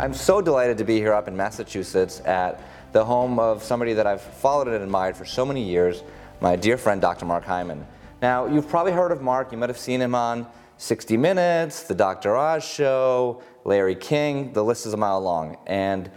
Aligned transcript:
I'm 0.00 0.14
so 0.14 0.40
delighted 0.40 0.78
to 0.78 0.84
be 0.84 0.96
here 0.96 1.12
up 1.12 1.28
in 1.28 1.36
Massachusetts 1.36 2.22
at 2.24 2.62
the 2.92 3.04
home 3.04 3.38
of 3.38 3.62
somebody 3.62 3.92
that 3.92 4.06
I've 4.06 4.22
followed 4.22 4.66
and 4.66 4.82
admired 4.82 5.14
for 5.14 5.26
so 5.26 5.44
many 5.44 5.62
years, 5.62 6.02
my 6.40 6.56
dear 6.56 6.78
friend 6.78 7.02
Dr. 7.02 7.26
Mark 7.26 7.44
Hyman. 7.44 7.86
Now, 8.22 8.46
you've 8.46 8.66
probably 8.66 8.92
heard 8.92 9.12
of 9.12 9.20
Mark, 9.20 9.52
you 9.52 9.58
might 9.58 9.68
have 9.68 9.78
seen 9.78 10.00
him 10.00 10.14
on 10.14 10.46
60 10.78 11.18
Minutes, 11.18 11.82
The 11.82 11.94
Dr. 11.94 12.34
Oz 12.34 12.64
Show, 12.64 13.42
Larry 13.64 13.94
King, 13.94 14.54
the 14.54 14.64
list 14.64 14.86
is 14.86 14.94
a 14.94 14.96
mile 14.96 15.20
long. 15.20 15.58
And 15.66 16.10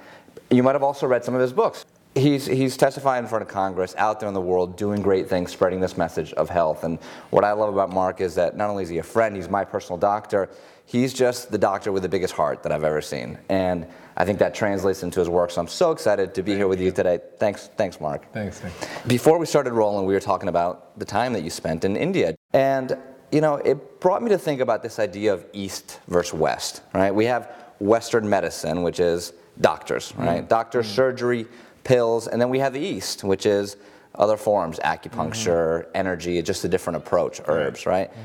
you 0.49 0.63
might 0.63 0.75
have 0.75 0.83
also 0.83 1.05
read 1.05 1.25
some 1.25 1.35
of 1.35 1.41
his 1.41 1.51
books. 1.51 1.85
He's, 2.15 2.45
he's 2.45 2.77
testifying 2.77 3.25
in 3.25 3.29
front 3.29 3.41
of 3.41 3.49
Congress 3.49 3.95
out 3.97 4.21
there 4.21 4.29
in 4.29 4.33
the 4.33 4.39
world 4.39 4.77
doing 4.77 5.01
great 5.01 5.27
things, 5.27 5.51
spreading 5.51 5.81
this 5.81 5.97
message 5.97 6.31
of 6.33 6.49
health. 6.49 6.85
And 6.85 6.99
what 7.31 7.43
I 7.43 7.51
love 7.51 7.73
about 7.73 7.89
Mark 7.89 8.21
is 8.21 8.35
that 8.35 8.55
not 8.55 8.69
only 8.69 8.83
is 8.83 8.89
he 8.89 8.99
a 8.99 9.03
friend, 9.03 9.35
he's 9.35 9.49
my 9.49 9.65
personal 9.65 9.97
doctor, 9.97 10.49
he's 10.85 11.13
just 11.13 11.51
the 11.51 11.57
doctor 11.57 11.91
with 11.91 12.03
the 12.03 12.09
biggest 12.09 12.33
heart 12.33 12.63
that 12.63 12.71
I've 12.71 12.83
ever 12.83 13.01
seen. 13.01 13.37
And 13.49 13.87
I 14.15 14.25
think 14.25 14.39
that 14.39 14.53
translates 14.53 15.03
into 15.03 15.19
his 15.19 15.29
work. 15.29 15.49
So 15.51 15.61
I'm 15.61 15.67
so 15.67 15.91
excited 15.91 16.35
to 16.35 16.43
be 16.43 16.55
here 16.55 16.67
with 16.67 16.79
you 16.79 16.91
today. 16.91 17.19
Thanks, 17.37 17.69
thanks, 17.77 17.99
Mark. 17.99 18.31
Thanks. 18.31 18.61
Before 19.07 19.37
we 19.37 19.45
started 19.45 19.73
rolling, 19.73 20.05
we 20.05 20.13
were 20.13 20.19
talking 20.19 20.49
about 20.49 20.97
the 20.99 21.05
time 21.05 21.33
that 21.33 21.43
you 21.43 21.49
spent 21.49 21.83
in 21.83 21.95
India. 21.95 22.35
And, 22.53 22.97
you 23.31 23.41
know, 23.41 23.55
it 23.55 23.99
brought 23.99 24.21
me 24.21 24.29
to 24.29 24.37
think 24.37 24.61
about 24.61 24.83
this 24.83 24.99
idea 24.99 25.33
of 25.33 25.45
East 25.53 25.99
versus 26.07 26.33
West, 26.33 26.83
right? 26.93 27.13
We 27.13 27.25
have 27.25 27.51
Western 27.79 28.29
medicine, 28.29 28.83
which 28.83 28.99
is 28.99 29.33
doctors, 29.61 30.13
right? 30.15 30.39
Mm-hmm. 30.39 30.47
Doctors, 30.47 30.85
mm-hmm. 30.85 30.95
surgery, 30.95 31.47
pills, 31.83 32.27
and 32.27 32.41
then 32.41 32.49
we 32.49 32.59
have 32.59 32.73
the 32.73 32.79
East, 32.79 33.23
which 33.23 33.45
is 33.45 33.77
other 34.15 34.37
forms, 34.37 34.79
acupuncture, 34.79 35.81
mm-hmm. 35.81 35.91
energy, 35.95 36.41
just 36.43 36.63
a 36.63 36.67
different 36.67 36.97
approach, 36.97 37.41
herbs, 37.47 37.85
right? 37.85 38.11
Yeah. 38.13 38.21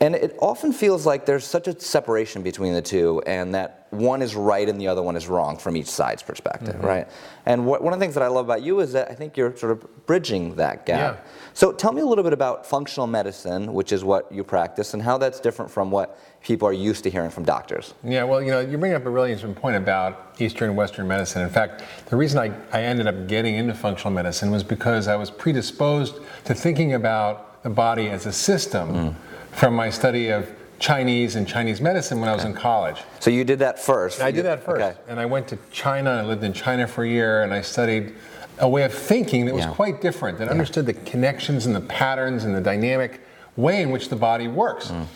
And 0.00 0.14
it 0.14 0.36
often 0.40 0.72
feels 0.72 1.04
like 1.04 1.26
there's 1.26 1.44
such 1.44 1.66
a 1.66 1.78
separation 1.78 2.42
between 2.42 2.72
the 2.72 2.82
two, 2.82 3.20
and 3.26 3.52
that 3.54 3.88
one 3.90 4.22
is 4.22 4.36
right 4.36 4.68
and 4.68 4.80
the 4.80 4.86
other 4.86 5.02
one 5.02 5.16
is 5.16 5.26
wrong 5.26 5.56
from 5.56 5.76
each 5.76 5.88
side's 5.88 6.22
perspective, 6.22 6.76
mm-hmm. 6.76 6.86
right? 6.86 7.08
And 7.46 7.66
what, 7.66 7.82
one 7.82 7.92
of 7.92 7.98
the 7.98 8.04
things 8.04 8.14
that 8.14 8.22
I 8.22 8.28
love 8.28 8.44
about 8.44 8.62
you 8.62 8.78
is 8.78 8.92
that 8.92 9.10
I 9.10 9.14
think 9.14 9.36
you're 9.36 9.56
sort 9.56 9.72
of 9.72 10.06
bridging 10.06 10.54
that 10.56 10.86
gap. 10.86 11.16
Yeah. 11.16 11.30
So 11.52 11.72
tell 11.72 11.92
me 11.92 12.02
a 12.02 12.06
little 12.06 12.22
bit 12.22 12.32
about 12.32 12.64
functional 12.64 13.08
medicine, 13.08 13.72
which 13.72 13.90
is 13.90 14.04
what 14.04 14.30
you 14.30 14.44
practice, 14.44 14.94
and 14.94 15.02
how 15.02 15.18
that's 15.18 15.40
different 15.40 15.68
from 15.68 15.90
what 15.90 16.16
people 16.44 16.68
are 16.68 16.72
used 16.72 17.02
to 17.04 17.10
hearing 17.10 17.30
from 17.30 17.44
doctors. 17.44 17.94
Yeah, 18.04 18.22
well, 18.22 18.40
you 18.40 18.52
know, 18.52 18.60
you 18.60 18.78
bring 18.78 18.92
up 18.92 19.04
a 19.04 19.10
really 19.10 19.32
interesting 19.32 19.60
point 19.60 19.76
about 19.76 20.36
Eastern 20.38 20.68
and 20.68 20.78
Western 20.78 21.08
medicine. 21.08 21.42
In 21.42 21.50
fact, 21.50 21.82
the 22.06 22.16
reason 22.16 22.38
I, 22.38 22.52
I 22.76 22.84
ended 22.84 23.08
up 23.08 23.26
getting 23.26 23.56
into 23.56 23.74
functional 23.74 24.12
medicine 24.12 24.52
was 24.52 24.62
because 24.62 25.08
I 25.08 25.16
was 25.16 25.28
predisposed 25.28 26.16
to 26.44 26.54
thinking 26.54 26.94
about 26.94 27.64
the 27.64 27.70
body 27.70 28.08
as 28.08 28.26
a 28.26 28.32
system. 28.32 28.94
Mm 28.94 29.14
from 29.52 29.74
my 29.74 29.90
study 29.90 30.28
of 30.28 30.50
Chinese 30.78 31.34
and 31.34 31.46
Chinese 31.46 31.80
medicine 31.80 32.20
when 32.20 32.28
I 32.28 32.34
was 32.34 32.44
in 32.44 32.54
college. 32.54 33.02
So 33.20 33.30
you 33.30 33.44
did 33.44 33.58
that 33.58 33.78
first? 33.78 34.20
I 34.20 34.30
did 34.30 34.44
that 34.44 34.64
first. 34.64 34.80
Okay. 34.82 34.98
And 35.08 35.18
I 35.18 35.26
went 35.26 35.48
to 35.48 35.58
China, 35.72 36.10
I 36.10 36.22
lived 36.22 36.44
in 36.44 36.52
China 36.52 36.86
for 36.86 37.04
a 37.04 37.08
year, 37.08 37.42
and 37.42 37.52
I 37.52 37.62
studied 37.62 38.14
a 38.60 38.68
way 38.68 38.84
of 38.84 38.92
thinking 38.92 39.46
that 39.46 39.54
was 39.54 39.64
yeah. 39.64 39.72
quite 39.72 40.00
different, 40.00 40.38
that 40.38 40.46
yeah. 40.46 40.50
understood 40.50 40.86
the 40.86 40.94
connections 40.94 41.66
and 41.66 41.74
the 41.74 41.80
patterns 41.80 42.44
and 42.44 42.54
the 42.54 42.60
dynamic 42.60 43.20
way 43.56 43.82
in 43.82 43.90
which 43.90 44.08
the 44.08 44.16
body 44.16 44.48
works. 44.48 44.88
Mm. 44.88 45.06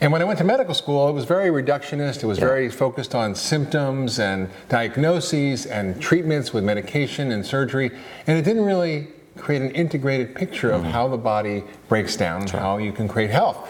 And 0.00 0.12
when 0.12 0.22
I 0.22 0.24
went 0.24 0.38
to 0.38 0.44
medical 0.44 0.74
school, 0.74 1.08
it 1.08 1.12
was 1.12 1.26
very 1.26 1.50
reductionist. 1.50 2.22
It 2.22 2.26
was 2.26 2.38
yeah. 2.38 2.46
very 2.46 2.70
focused 2.70 3.14
on 3.14 3.34
symptoms 3.34 4.18
and 4.18 4.48
diagnoses 4.68 5.66
and 5.66 6.00
treatments 6.00 6.54
with 6.54 6.64
medication 6.64 7.32
and 7.32 7.44
surgery. 7.44 7.90
And 8.26 8.38
it 8.38 8.42
didn't 8.42 8.64
really 8.64 9.08
create 9.36 9.62
an 9.62 9.70
integrated 9.70 10.34
picture 10.34 10.70
of 10.70 10.82
mm-hmm. 10.82 10.90
how 10.90 11.08
the 11.08 11.16
body 11.16 11.64
breaks 11.88 12.16
down 12.16 12.42
and 12.42 12.50
how 12.50 12.78
you 12.78 12.92
can 12.92 13.08
create 13.08 13.30
health. 13.30 13.68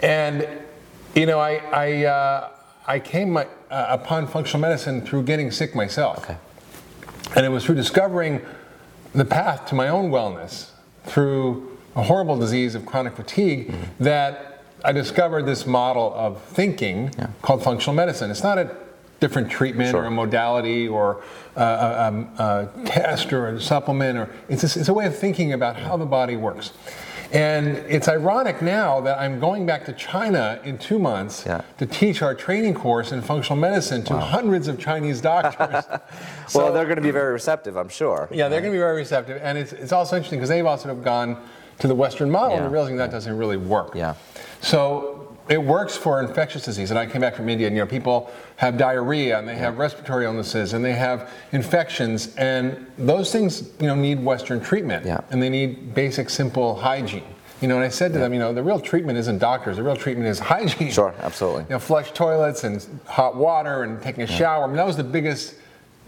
And, 0.00 0.48
you 1.14 1.26
know, 1.26 1.38
I, 1.38 1.56
I, 1.72 2.04
uh, 2.04 2.50
I 2.86 2.98
came 2.98 3.30
my, 3.30 3.46
uh, 3.70 3.86
upon 3.90 4.26
functional 4.26 4.60
medicine 4.60 5.02
through 5.02 5.24
getting 5.24 5.50
sick 5.50 5.74
myself. 5.74 6.24
Okay. 6.24 6.38
And 7.36 7.46
it 7.46 7.48
was 7.50 7.64
through 7.64 7.76
discovering 7.76 8.40
the 9.12 9.24
path 9.24 9.66
to 9.66 9.74
my 9.74 9.88
own 9.88 10.10
wellness 10.10 10.70
through 11.04 11.78
a 11.96 12.02
horrible 12.02 12.38
disease 12.38 12.74
of 12.74 12.86
chronic 12.86 13.16
fatigue 13.16 13.68
mm-hmm. 13.68 14.04
that 14.04 14.64
I 14.84 14.92
discovered 14.92 15.44
this 15.44 15.66
model 15.66 16.12
of 16.14 16.42
thinking 16.42 17.12
yeah. 17.18 17.28
called 17.42 17.62
functional 17.62 17.94
medicine. 17.94 18.30
It's 18.30 18.42
not 18.42 18.58
a 18.58 18.76
different 19.20 19.50
treatment 19.50 19.90
sure. 19.90 20.02
or 20.02 20.06
a 20.06 20.10
modality 20.10 20.88
or 20.88 21.22
a, 21.54 21.62
a, 21.62 22.68
a, 22.74 22.86
test 22.86 23.32
or 23.32 23.48
a 23.48 23.60
supplement 23.60 24.18
or 24.18 24.30
it's 24.48 24.64
a, 24.64 24.80
it's 24.80 24.88
a 24.88 24.94
way 24.94 25.06
of 25.06 25.16
thinking 25.16 25.52
about 25.52 25.76
how 25.76 25.96
the 25.96 26.06
body 26.06 26.36
works. 26.36 26.72
And 27.32 27.68
it's 27.88 28.08
ironic 28.08 28.60
now 28.60 29.00
that 29.02 29.20
I'm 29.20 29.38
going 29.38 29.64
back 29.64 29.84
to 29.84 29.92
China 29.92 30.60
in 30.64 30.78
two 30.78 30.98
months 30.98 31.44
yeah. 31.46 31.62
to 31.78 31.86
teach 31.86 32.22
our 32.22 32.34
training 32.34 32.74
course 32.74 33.12
in 33.12 33.22
functional 33.22 33.56
medicine 33.56 34.02
to 34.04 34.14
wow. 34.14 34.20
hundreds 34.20 34.66
of 34.66 34.80
Chinese 34.80 35.20
doctors. 35.20 35.84
so, 36.48 36.58
well, 36.58 36.72
they're 36.72 36.86
going 36.86 36.96
to 36.96 37.02
be 37.02 37.12
very 37.12 37.32
receptive, 37.32 37.76
I'm 37.76 37.88
sure. 37.88 38.28
Yeah, 38.32 38.48
they're 38.48 38.60
going 38.60 38.72
to 38.72 38.76
be 38.76 38.80
very 38.80 38.96
receptive. 38.96 39.40
And 39.42 39.56
it's, 39.56 39.72
it's 39.72 39.92
also 39.92 40.16
interesting 40.16 40.40
because 40.40 40.48
they've 40.48 40.66
also 40.66 40.92
gone 40.96 41.40
to 41.78 41.86
the 41.86 41.94
Western 41.94 42.30
model 42.30 42.56
yeah. 42.56 42.64
and 42.64 42.72
realizing 42.72 42.96
that 42.96 43.12
doesn't 43.12 43.36
really 43.36 43.56
work. 43.56 43.94
Yeah. 43.94 44.14
So 44.60 45.19
it 45.50 45.60
works 45.60 45.96
for 45.96 46.22
infectious 46.22 46.64
disease. 46.64 46.90
And 46.90 46.98
I 46.98 47.06
came 47.06 47.20
back 47.20 47.34
from 47.34 47.48
India, 47.48 47.66
and 47.66 47.76
you 47.76 47.82
know, 47.82 47.86
people 47.86 48.30
have 48.56 48.78
diarrhea, 48.78 49.36
and 49.36 49.46
they 49.46 49.56
have 49.56 49.78
respiratory 49.78 50.24
illnesses, 50.24 50.72
and 50.72 50.84
they 50.84 50.92
have 50.92 51.28
infections, 51.50 52.34
and 52.36 52.86
those 52.96 53.32
things, 53.32 53.72
you 53.80 53.88
know, 53.88 53.96
need 53.96 54.22
Western 54.22 54.60
treatment, 54.60 55.04
yeah. 55.04 55.20
and 55.30 55.42
they 55.42 55.48
need 55.48 55.92
basic, 55.92 56.30
simple 56.30 56.76
hygiene. 56.76 57.24
You 57.60 57.68
know, 57.68 57.74
and 57.74 57.84
I 57.84 57.88
said 57.88 58.12
to 58.12 58.18
yeah. 58.18 58.24
them, 58.24 58.32
you 58.32 58.38
know, 58.38 58.54
the 58.54 58.62
real 58.62 58.80
treatment 58.80 59.18
isn't 59.18 59.38
doctors. 59.38 59.76
The 59.76 59.82
real 59.82 59.96
treatment 59.96 60.28
is 60.28 60.38
hygiene. 60.54 60.92
Sure, 60.92 61.14
absolutely. 61.18 61.64
You 61.64 61.70
know, 61.70 61.78
flush 61.80 62.12
toilets 62.12 62.62
and 62.62 62.86
hot 63.06 63.34
water 63.34 63.82
and 63.82 64.00
taking 64.00 64.22
a 64.22 64.26
yeah. 64.26 64.36
shower. 64.36 64.64
I 64.64 64.66
mean, 64.68 64.76
that 64.76 64.86
was 64.86 64.96
the 64.96 65.04
biggest 65.04 65.56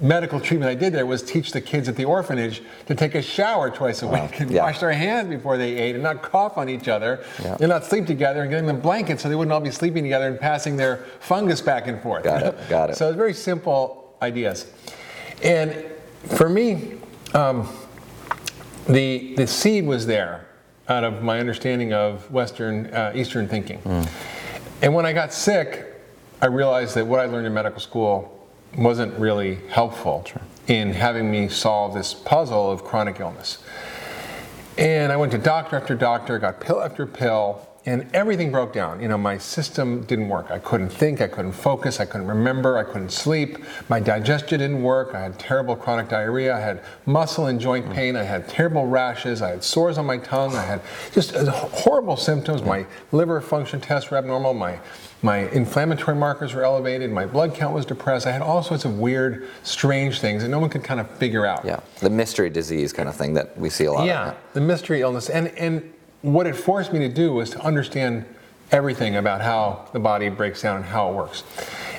medical 0.02 0.40
treatment 0.40 0.68
I 0.68 0.74
did 0.74 0.92
there 0.92 1.06
was 1.06 1.22
teach 1.22 1.52
the 1.52 1.60
kids 1.60 1.88
at 1.88 1.94
the 1.94 2.04
orphanage 2.04 2.60
to 2.86 2.94
take 2.94 3.14
a 3.14 3.22
shower 3.22 3.70
twice 3.70 4.02
a 4.02 4.08
wow. 4.08 4.22
week 4.22 4.40
and 4.40 4.50
yeah. 4.50 4.64
wash 4.64 4.80
their 4.80 4.92
hands 4.92 5.28
before 5.28 5.56
they 5.56 5.76
ate 5.76 5.94
and 5.94 6.02
not 6.02 6.22
cough 6.22 6.58
on 6.58 6.68
each 6.68 6.88
other 6.88 7.24
yeah. 7.42 7.56
and 7.60 7.68
not 7.68 7.84
sleep 7.84 8.06
together 8.06 8.42
and 8.42 8.50
getting 8.50 8.66
them 8.66 8.80
blankets 8.80 9.22
so 9.22 9.28
they 9.28 9.36
wouldn't 9.36 9.52
all 9.52 9.60
be 9.60 9.70
sleeping 9.70 10.02
together 10.02 10.26
and 10.26 10.40
passing 10.40 10.76
their 10.76 10.98
fungus 11.20 11.60
back 11.60 11.86
and 11.86 12.02
forth. 12.02 12.24
Got 12.24 12.42
it, 12.42 12.68
got 12.68 12.90
it. 12.90 12.96
So 12.96 13.08
it's 13.08 13.16
very 13.16 13.32
simple 13.32 14.16
ideas. 14.20 14.70
And 15.42 15.84
for 16.24 16.48
me, 16.48 16.94
um, 17.32 17.69
the, 18.88 19.34
the 19.36 19.46
seed 19.46 19.86
was 19.86 20.06
there 20.06 20.46
out 20.88 21.04
of 21.04 21.22
my 21.22 21.38
understanding 21.38 21.92
of 21.92 22.28
Western, 22.30 22.92
uh, 22.92 23.12
Eastern 23.14 23.48
thinking. 23.48 23.78
Mm. 23.82 24.08
And 24.82 24.94
when 24.94 25.06
I 25.06 25.12
got 25.12 25.32
sick, 25.32 25.86
I 26.40 26.46
realized 26.46 26.96
that 26.96 27.06
what 27.06 27.20
I 27.20 27.26
learned 27.26 27.46
in 27.46 27.54
medical 27.54 27.80
school 27.80 28.41
wasn't 28.77 29.19
really 29.19 29.59
helpful 29.69 30.25
sure. 30.27 30.43
in 30.66 30.93
having 30.93 31.31
me 31.31 31.49
solve 31.49 31.94
this 31.94 32.15
puzzle 32.15 32.71
of 32.71 32.84
chronic 32.84 33.21
illness. 33.21 33.59
And 34.78 35.12
I 35.12 35.16
went 35.16 35.33
to 35.33 35.38
doctor 35.38 35.77
after 35.77 35.94
doctor, 35.94 36.38
got 36.38 36.60
pill 36.60 36.82
after 36.82 37.06
pill, 37.06 37.67
and 37.85 38.08
everything 38.14 38.52
broke 38.52 38.73
down. 38.73 39.02
You 39.02 39.08
know, 39.08 39.19
my 39.19 39.38
system 39.38 40.05
didn't 40.05 40.29
work. 40.29 40.50
I 40.50 40.58
couldn't 40.61 40.91
think, 40.91 41.20
I 41.20 41.26
couldn't 41.26 41.52
focus, 41.52 41.99
I 41.99 42.05
couldn't 42.05 42.29
remember, 42.29 42.79
I 42.79 42.85
couldn't 42.85 43.11
sleep. 43.11 43.58
My 43.88 43.99
digestion 43.99 44.61
didn't 44.61 44.82
work. 44.82 45.14
I 45.14 45.20
had 45.20 45.38
terrible 45.38 45.75
chronic 45.75 46.08
diarrhea. 46.08 46.56
I 46.56 46.61
had 46.61 46.82
muscle 47.06 47.46
and 47.46 47.61
joint 47.61 47.87
mm. 47.87 47.94
pain. 47.94 48.17
I 48.17 48.23
had 48.23 48.49
terrible 48.49 48.87
rashes. 48.87 49.43
I 49.43 49.50
had 49.50 49.64
sores 49.64 49.99
on 49.99 50.06
my 50.06 50.19
tongue. 50.19 50.55
I 50.55 50.62
had 50.62 50.81
just 51.12 51.35
horrible 51.35 52.17
symptoms. 52.17 52.62
My 52.62 52.87
liver 53.11 53.41
function 53.41 53.81
tests 53.81 54.11
were 54.11 54.17
abnormal. 54.17 54.55
My 54.55 54.79
my 55.22 55.48
inflammatory 55.50 56.16
markers 56.16 56.52
were 56.52 56.64
elevated, 56.64 57.10
my 57.10 57.26
blood 57.26 57.54
count 57.54 57.74
was 57.74 57.86
depressed. 57.86 58.26
I 58.26 58.32
had 58.32 58.42
all 58.42 58.62
sorts 58.62 58.84
of 58.84 58.98
weird, 58.98 59.48
strange 59.62 60.20
things 60.20 60.42
that 60.42 60.48
no 60.48 60.58
one 60.58 60.69
could 60.69 60.82
kind 60.82 61.00
of 61.00 61.08
figure 61.12 61.46
out. 61.46 61.64
Yeah, 61.64 61.80
the 62.00 62.10
mystery 62.10 62.50
disease 62.50 62.92
kind 62.92 63.08
of 63.08 63.14
thing 63.14 63.34
that 63.34 63.56
we 63.56 63.70
see 63.70 63.84
a 63.84 63.92
lot 63.92 64.06
yeah, 64.06 64.28
of. 64.28 64.34
Yeah, 64.34 64.40
the 64.54 64.60
mystery 64.60 65.00
illness. 65.00 65.30
And, 65.30 65.48
and 65.58 65.92
what 66.22 66.46
it 66.46 66.56
forced 66.56 66.92
me 66.92 66.98
to 67.00 67.08
do 67.08 67.32
was 67.32 67.50
to 67.50 67.60
understand 67.60 68.24
everything 68.72 69.16
about 69.16 69.40
how 69.40 69.88
the 69.92 70.00
body 70.00 70.28
breaks 70.28 70.62
down 70.62 70.76
and 70.76 70.84
how 70.84 71.10
it 71.10 71.14
works. 71.14 71.44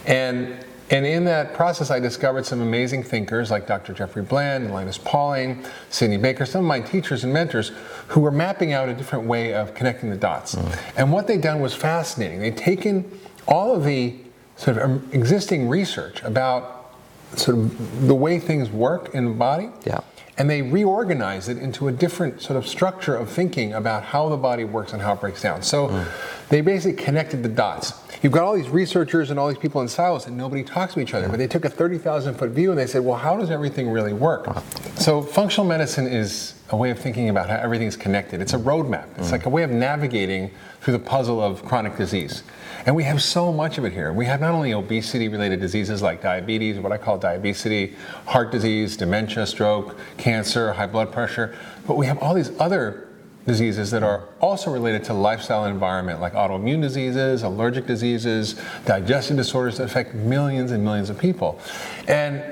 And 0.06 0.66
and 0.94 1.08
in 1.08 1.26
that 1.26 1.56
process, 1.56 1.90
I 1.90 2.00
discovered 2.00 2.46
some 2.46 2.62
amazing 2.62 3.02
thinkers 3.02 3.50
like 3.50 3.66
Dr. 3.66 3.94
Jeffrey 3.94 4.22
Bland, 4.22 4.72
Linus 4.72 5.00
Pauling, 5.00 5.66
Sidney 5.90 6.18
Baker, 6.18 6.46
some 6.46 6.62
of 6.62 6.68
my 6.68 6.82
teachers 6.82 7.24
and 7.24 7.34
mentors 7.34 7.72
who 8.10 8.20
were 8.20 8.30
mapping 8.30 8.74
out 8.74 8.90
a 8.90 8.94
different 8.94 9.26
way 9.26 9.56
of 9.56 9.74
connecting 9.74 10.12
the 10.12 10.16
dots. 10.16 10.54
Mm. 10.54 10.80
And 10.96 11.12
what 11.12 11.26
they'd 11.26 11.42
done 11.42 11.62
was 11.62 11.74
fascinating. 11.74 12.42
They'd 12.42 12.56
taken 12.56 13.20
all 13.48 13.76
of 13.76 13.84
the 13.84 14.16
sort 14.56 14.78
of 14.78 14.84
um, 14.84 15.10
existing 15.12 15.68
research 15.68 16.22
about 16.22 16.94
sort 17.36 17.58
of 17.58 18.08
the 18.08 18.14
way 18.14 18.38
things 18.38 18.70
work 18.70 19.16
in 19.16 19.26
the 19.26 19.32
body. 19.32 19.72
Yeah. 19.88 20.02
And 20.38 20.48
they 20.48 20.62
reorganize 20.62 21.50
it 21.50 21.58
into 21.58 21.88
a 21.88 21.92
different 21.92 22.40
sort 22.42 22.58
of 22.58 22.68
structure 22.68 23.16
of 23.16 23.30
thinking 23.30 23.74
about 23.74 24.04
how 24.04 24.30
the 24.30 24.38
body 24.38 24.64
works 24.64 24.94
and 24.94 25.02
how 25.02 25.14
it 25.14 25.22
breaks 25.22 25.42
down. 25.42 25.64
So 25.64 25.88
mm. 25.88 26.43
They 26.54 26.62
basically 26.62 27.04
connected 27.04 27.42
the 27.42 27.50
dots. 27.50 27.94
You've 28.22 28.32
got 28.32 28.44
all 28.44 28.54
these 28.54 28.70
researchers 28.70 29.32
and 29.32 29.40
all 29.40 29.48
these 29.48 29.58
people 29.58 29.82
in 29.82 29.88
silos 29.88 30.28
and 30.28 30.38
nobody 30.38 30.62
talks 30.62 30.94
to 30.94 31.00
each 31.00 31.16
other, 31.16 31.28
but 31.28 31.40
they 31.40 31.48
took 31.48 31.66
a 31.66 31.70
30,000 31.70 32.36
foot 32.36 32.52
view 32.52 32.70
and 32.70 32.80
they 32.80 32.86
said, 32.86 33.04
well, 33.04 33.18
how 33.18 33.36
does 33.36 33.50
everything 33.50 33.90
really 33.90 34.14
work? 34.14 34.56
So 34.94 35.24
functional 35.24 35.68
medicine 35.68 36.06
is 36.06 36.54
a 36.70 36.78
way 36.78 36.92
of 36.92 37.00
thinking 37.00 37.30
about 37.30 37.50
how 37.50 37.56
everything 37.56 37.88
is 37.88 37.98
connected. 37.98 38.40
It's 38.40 38.54
a 38.54 38.60
roadmap. 38.60 39.08
It's 39.18 39.32
like 39.32 39.48
a 39.48 39.50
way 39.50 39.64
of 39.64 39.72
navigating 39.72 40.52
through 40.82 40.94
the 40.94 41.00
puzzle 41.00 41.42
of 41.42 41.66
chronic 41.66 41.98
disease. 41.98 42.44
And 42.86 42.96
we 42.96 43.04
have 43.06 43.24
so 43.24 43.52
much 43.52 43.80
of 43.80 43.86
it 43.86 43.92
here. 43.92 44.14
We 44.14 44.28
have 44.28 44.40
not 44.40 44.52
only 44.52 44.74
obesity 44.74 45.30
related 45.30 45.60
diseases 45.60 46.04
like 46.04 46.22
diabetes, 46.22 46.78
what 46.78 46.92
I 46.92 47.00
call 47.00 47.18
diabesity, 47.18 47.96
heart 48.28 48.52
disease, 48.52 48.96
dementia, 48.96 49.48
stroke, 49.48 49.98
cancer, 50.18 50.74
high 50.74 50.86
blood 50.86 51.12
pressure, 51.12 51.56
but 51.88 51.98
we 51.98 52.06
have 52.06 52.20
all 52.20 52.36
these 52.36 52.52
other 52.60 53.03
diseases 53.46 53.92
that 53.92 54.04
are 54.04 54.24
also 54.40 54.72
related 54.72 55.04
to 55.06 55.14
lifestyle 55.14 55.66
and 55.66 55.74
environment, 55.74 56.22
like 56.22 56.34
autoimmune 56.34 56.82
diseases, 56.82 57.44
allergic 57.44 57.86
diseases, 57.86 58.60
digestive 58.86 59.38
disorders 59.38 59.78
that 59.78 59.86
affect 59.86 60.14
millions 60.14 60.72
and 60.72 60.84
millions 60.84 61.10
of 61.10 61.18
people. 61.18 61.60
And 62.08 62.44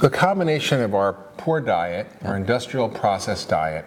the 0.00 0.10
combination 0.10 0.80
of 0.80 0.94
our 0.94 1.14
poor 1.36 1.60
diet, 1.60 2.06
our 2.22 2.36
industrial 2.36 2.88
processed 2.88 3.48
diet, 3.48 3.84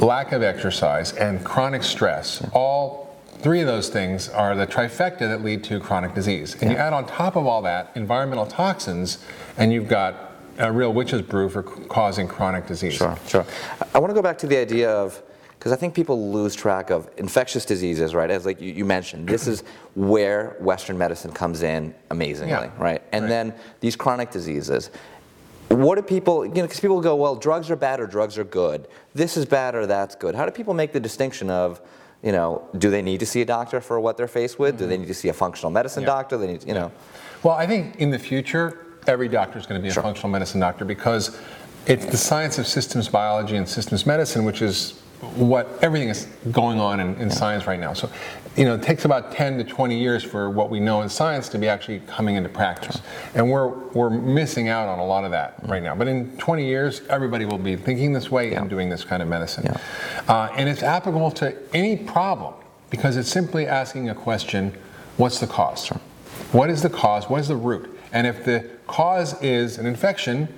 lack 0.00 0.32
of 0.32 0.42
exercise, 0.42 1.12
and 1.12 1.44
chronic 1.44 1.82
stress 1.82 2.44
all 2.52 3.00
Three 3.40 3.62
of 3.62 3.66
those 3.66 3.88
things 3.88 4.28
are 4.28 4.54
the 4.54 4.66
trifecta 4.66 5.20
that 5.20 5.42
lead 5.42 5.64
to 5.64 5.80
chronic 5.80 6.14
disease. 6.14 6.52
And 6.60 6.64
yeah. 6.64 6.70
you 6.72 6.76
add 6.76 6.92
on 6.92 7.06
top 7.06 7.36
of 7.36 7.46
all 7.46 7.62
that 7.62 7.90
environmental 7.94 8.44
toxins, 8.44 9.16
and 9.56 9.72
you've 9.72 9.88
got 9.88 10.29
a 10.58 10.70
real 10.70 10.92
witch's 10.92 11.22
brew 11.22 11.48
for 11.48 11.62
causing 11.62 12.28
chronic 12.28 12.66
disease. 12.66 12.94
Sure, 12.94 13.16
sure. 13.26 13.46
I 13.94 13.98
want 13.98 14.10
to 14.10 14.14
go 14.14 14.22
back 14.22 14.38
to 14.38 14.46
the 14.46 14.56
idea 14.56 14.90
of 14.90 15.22
because 15.60 15.72
I 15.72 15.76
think 15.76 15.92
people 15.92 16.32
lose 16.32 16.54
track 16.54 16.88
of 16.88 17.10
infectious 17.18 17.66
diseases, 17.66 18.14
right? 18.14 18.30
As 18.30 18.46
like 18.46 18.62
you, 18.62 18.72
you 18.72 18.86
mentioned, 18.86 19.28
this 19.28 19.46
is 19.46 19.62
where 19.94 20.56
Western 20.58 20.96
medicine 20.96 21.32
comes 21.32 21.62
in 21.62 21.94
amazingly, 22.10 22.52
yeah. 22.52 22.72
right? 22.78 23.02
And 23.12 23.24
right. 23.24 23.28
then 23.28 23.54
these 23.80 23.94
chronic 23.94 24.30
diseases. 24.30 24.90
What 25.68 25.96
do 25.96 26.02
people, 26.02 26.46
you 26.46 26.54
know, 26.54 26.62
because 26.62 26.80
people 26.80 27.02
go, 27.02 27.14
well, 27.14 27.36
drugs 27.36 27.70
are 27.70 27.76
bad 27.76 28.00
or 28.00 28.06
drugs 28.06 28.38
are 28.38 28.44
good. 28.44 28.88
This 29.14 29.36
is 29.36 29.44
bad 29.44 29.74
or 29.74 29.86
that's 29.86 30.14
good. 30.14 30.34
How 30.34 30.46
do 30.46 30.50
people 30.50 30.72
make 30.72 30.92
the 30.92 30.98
distinction 30.98 31.50
of, 31.50 31.82
you 32.22 32.32
know, 32.32 32.66
do 32.78 32.90
they 32.90 33.02
need 33.02 33.20
to 33.20 33.26
see 33.26 33.42
a 33.42 33.44
doctor 33.44 33.82
for 33.82 34.00
what 34.00 34.16
they're 34.16 34.28
faced 34.28 34.58
with? 34.58 34.76
Mm-hmm. 34.76 34.84
Do 34.84 34.88
they 34.88 34.96
need 34.96 35.08
to 35.08 35.14
see 35.14 35.28
a 35.28 35.34
functional 35.34 35.70
medicine 35.70 36.04
yeah. 36.04 36.06
doctor? 36.06 36.38
They 36.38 36.46
need, 36.46 36.66
you 36.66 36.74
know. 36.74 36.90
Well, 37.42 37.54
I 37.54 37.66
think 37.66 37.96
in 37.96 38.10
the 38.10 38.18
future, 38.18 38.86
every 39.06 39.28
doctor 39.28 39.58
is 39.58 39.66
going 39.66 39.80
to 39.80 39.86
be 39.86 39.92
sure. 39.92 40.00
a 40.00 40.04
functional 40.04 40.30
medicine 40.30 40.60
doctor 40.60 40.84
because 40.84 41.38
it's 41.86 42.06
the 42.06 42.16
science 42.16 42.58
of 42.58 42.66
systems 42.66 43.08
biology 43.08 43.56
and 43.56 43.68
systems 43.68 44.06
medicine, 44.06 44.44
which 44.44 44.62
is 44.62 45.00
what 45.34 45.68
everything 45.82 46.08
is 46.08 46.26
going 46.50 46.80
on 46.80 47.00
in, 47.00 47.14
in 47.16 47.28
yeah. 47.28 47.34
science 47.34 47.66
right 47.66 47.78
now. 47.78 47.92
So, 47.92 48.10
you 48.56 48.64
know, 48.64 48.74
it 48.74 48.82
takes 48.82 49.04
about 49.04 49.32
10 49.32 49.58
to 49.58 49.64
20 49.64 49.98
years 49.98 50.24
for 50.24 50.48
what 50.48 50.70
we 50.70 50.80
know 50.80 51.02
in 51.02 51.08
science 51.08 51.48
to 51.50 51.58
be 51.58 51.68
actually 51.68 52.00
coming 52.00 52.36
into 52.36 52.48
practice. 52.48 52.96
Sure. 52.96 53.04
And 53.34 53.50
we're, 53.50 53.68
we're 53.68 54.10
missing 54.10 54.68
out 54.68 54.88
on 54.88 54.98
a 54.98 55.04
lot 55.04 55.24
of 55.24 55.30
that 55.32 55.58
mm-hmm. 55.58 55.72
right 55.72 55.82
now. 55.82 55.94
But 55.94 56.08
in 56.08 56.36
20 56.38 56.66
years, 56.66 57.02
everybody 57.10 57.44
will 57.44 57.58
be 57.58 57.76
thinking 57.76 58.12
this 58.12 58.30
way 58.30 58.52
yeah. 58.52 58.60
and 58.60 58.70
doing 58.70 58.88
this 58.88 59.04
kind 59.04 59.22
of 59.22 59.28
medicine. 59.28 59.64
Yeah. 59.66 59.80
Uh, 60.28 60.48
and 60.56 60.68
it's 60.68 60.82
applicable 60.82 61.32
to 61.32 61.56
any 61.74 61.96
problem 61.96 62.54
because 62.88 63.16
it's 63.16 63.30
simply 63.30 63.66
asking 63.66 64.08
a 64.08 64.14
question 64.14 64.72
what's 65.16 65.38
the 65.38 65.46
cause? 65.46 65.84
Sure. 65.84 66.00
What 66.52 66.68
is 66.68 66.82
the 66.82 66.90
cause? 66.90 67.30
What 67.30 67.40
is 67.40 67.48
the 67.48 67.54
root? 67.54 67.96
And 68.12 68.26
if 68.26 68.44
the 68.44 68.68
cause 68.88 69.40
is 69.40 69.78
an 69.78 69.86
infection, 69.86 70.52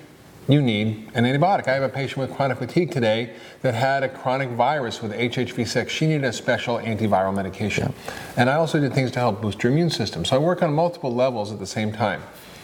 you 0.48 0.62
need 0.62 1.10
an 1.12 1.24
antibiotic. 1.24 1.68
I 1.68 1.74
have 1.74 1.82
a 1.82 1.88
patient 1.90 2.16
with 2.16 2.34
chronic 2.34 2.58
fatigue 2.58 2.90
today 2.90 3.34
that 3.60 3.74
had 3.74 4.02
a 4.02 4.08
chronic 4.08 4.48
virus 4.50 5.02
with 5.02 5.12
HHV6. 5.12 5.90
She 5.90 6.06
needed 6.06 6.24
a 6.24 6.32
special 6.32 6.78
antiviral 6.78 7.34
medication. 7.34 7.92
Yeah. 8.06 8.12
And 8.38 8.50
I 8.50 8.54
also 8.54 8.80
did 8.80 8.94
things 8.94 9.10
to 9.12 9.18
help 9.18 9.42
boost 9.42 9.62
your 9.62 9.70
immune 9.70 9.90
system. 9.90 10.24
So 10.24 10.36
I 10.36 10.38
work 10.38 10.62
on 10.62 10.72
multiple 10.72 11.14
levels 11.14 11.52
at 11.52 11.58
the 11.58 11.66
same 11.66 11.92
time 11.92 12.22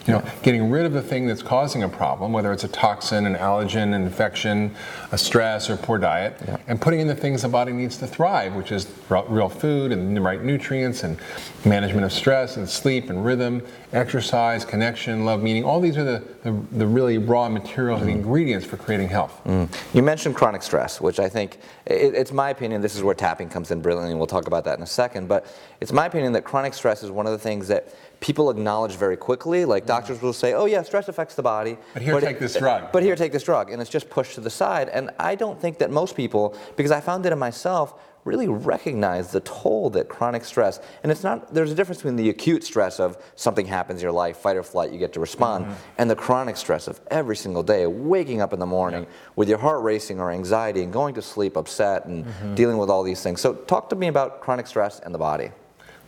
you 0.09 0.15
know, 0.15 0.25
getting 0.43 0.71
rid 0.71 0.87
of 0.87 0.95
the 0.95 1.03
thing 1.03 1.27
that's 1.27 1.43
causing 1.43 1.83
a 1.83 1.89
problem, 1.89 2.33
whether 2.33 2.51
it's 2.51 2.65
a 2.65 2.69
toxin, 2.69 3.27
an 3.27 3.35
allergen, 3.35 3.95
an 3.95 4.03
infection, 4.03 4.75
a 5.13 5.19
stress, 5.19 5.69
or 5.69 5.77
poor 5.77 5.99
diet, 5.99 6.35
yeah. 6.47 6.57
and 6.67 6.81
putting 6.81 7.01
in 7.01 7.07
the 7.07 7.15
things 7.15 7.43
the 7.43 7.49
body 7.49 7.73
needs 7.73 7.99
to 7.99 8.07
thrive, 8.07 8.55
which 8.55 8.73
is 8.73 8.91
real 9.11 9.51
food 9.51 9.93
and 9.93 10.17
the 10.17 10.21
right 10.21 10.43
nutrients 10.43 11.03
and 11.03 11.19
management 11.67 12.07
of 12.07 12.13
stress 12.13 12.57
and 12.57 12.67
sleep 12.67 13.11
and 13.11 13.23
rhythm, 13.23 13.63
exercise, 13.93 14.65
connection, 14.65 15.27
love, 15.27 15.43
meaning. 15.43 15.63
All 15.63 15.79
these 15.79 15.99
are 15.99 16.05
the, 16.05 16.23
the, 16.43 16.59
the 16.73 16.87
really 16.87 17.19
raw 17.19 17.49
materials 17.51 18.01
mm. 18.01 18.03
and 18.05 18.11
the 18.11 18.15
ingredients 18.15 18.67
for 18.67 18.79
creating 18.79 19.09
health. 19.09 19.41
Mm. 19.45 19.69
You 19.95 20.03
mentioned 20.03 20.35
chronic 20.35 20.63
stress, 20.63 21.03
which 21.03 21.21
I 21.21 21.29
think, 21.29 21.59
it, 21.85 22.15
it's 22.15 22.33
my 22.33 22.49
opinion, 22.49 22.81
this 22.81 22.97
is 22.97 23.03
where 23.03 23.15
tapping 23.15 23.51
comes 23.51 23.71
in 23.71 23.83
brilliantly, 23.83 24.13
and 24.13 24.19
we'll 24.19 24.27
talk 24.27 24.47
about 24.47 24.65
that 24.65 24.79
in 24.79 24.83
a 24.83 24.87
second, 24.87 25.29
but 25.29 25.47
it's 25.81 25.93
my 25.93 26.07
opinion 26.07 26.33
that 26.33 26.45
chronic 26.45 26.73
stress 26.73 27.03
is 27.03 27.11
one 27.11 27.27
of 27.27 27.33
the 27.33 27.39
things 27.39 27.69
that 27.69 27.95
people 28.21 28.51
acknowledge 28.51 28.97
very 28.97 29.17
quickly. 29.17 29.65
Like 29.65 29.85
mm. 29.85 29.89
doctors 29.89 30.21
will 30.21 30.33
say, 30.33 30.55
"Oh 30.55 30.67
yeah, 30.67 30.83
stress 30.83 31.09
affects 31.09 31.35
the 31.35 31.43
body." 31.43 31.77
But 31.95 32.03
here, 32.03 32.15
but 32.15 32.21
take 32.21 32.37
it, 32.37 32.41
this 32.41 32.57
drug. 32.57 32.93
But 32.93 33.03
here, 33.03 33.17
take 33.17 33.33
this 33.33 33.43
drug, 33.43 33.71
and 33.71 33.81
it's 33.81 33.91
just 33.91 34.11
pushed 34.11 34.35
to 34.35 34.41
the 34.41 34.51
side. 34.51 34.89
And 34.89 35.11
I 35.19 35.35
don't 35.35 35.61
think 35.61 35.79
that 35.79 35.91
most 35.91 36.17
people, 36.17 36.57
because 36.77 36.91
I 36.91 37.01
found 37.01 37.27
it 37.27 37.33
in 37.33 37.39
myself, 37.39 37.95
really 38.25 38.49
recognize 38.49 39.33
the 39.33 39.41
toll 39.41 39.91
that 39.91 40.09
chronic 40.09 40.45
stress. 40.45 40.81
And 41.03 41.11
it's 41.13 41.23
not. 41.23 41.53
There's 41.53 41.73
a 41.73 41.75
difference 41.75 41.99
between 41.99 42.17
the 42.17 42.29
acute 42.29 42.65
stress 42.65 43.01
of 43.01 43.17
something 43.37 43.67
happens 43.67 44.01
in 44.01 44.05
your 44.05 44.13
life, 44.13 44.37
fight 44.39 44.57
or 44.57 44.63
flight, 44.63 44.93
you 44.93 44.99
get 44.99 45.13
to 45.15 45.21
respond, 45.21 45.67
mm-hmm. 45.67 45.75
and 45.99 46.11
the 46.11 46.17
chronic 46.17 46.57
stress 46.57 46.89
of 46.89 47.01
every 47.11 47.37
single 47.37 47.63
day, 47.63 47.87
waking 47.87 48.41
up 48.41 48.53
in 48.53 48.59
the 48.59 48.67
morning 48.67 49.05
yeah. 49.05 49.09
with 49.37 49.49
your 49.49 49.59
heart 49.59 49.83
racing 49.83 50.21
or 50.21 50.31
anxiety, 50.31 50.83
and 50.83 50.93
going 50.93 51.15
to 51.15 51.23
sleep 51.23 51.57
upset, 51.57 52.07
and 52.07 52.25
mm-hmm. 52.25 52.55
dealing 52.55 52.79
with 52.79 52.91
all 52.91 53.03
these 53.03 53.23
things. 53.23 53.41
So, 53.41 53.55
talk 53.55 53.89
to 53.91 53.97
me 53.97 54.09
about 54.09 54.41
chronic 54.41 54.67
stress 54.67 55.01
and 55.01 55.15
the 55.15 55.19
body. 55.19 55.51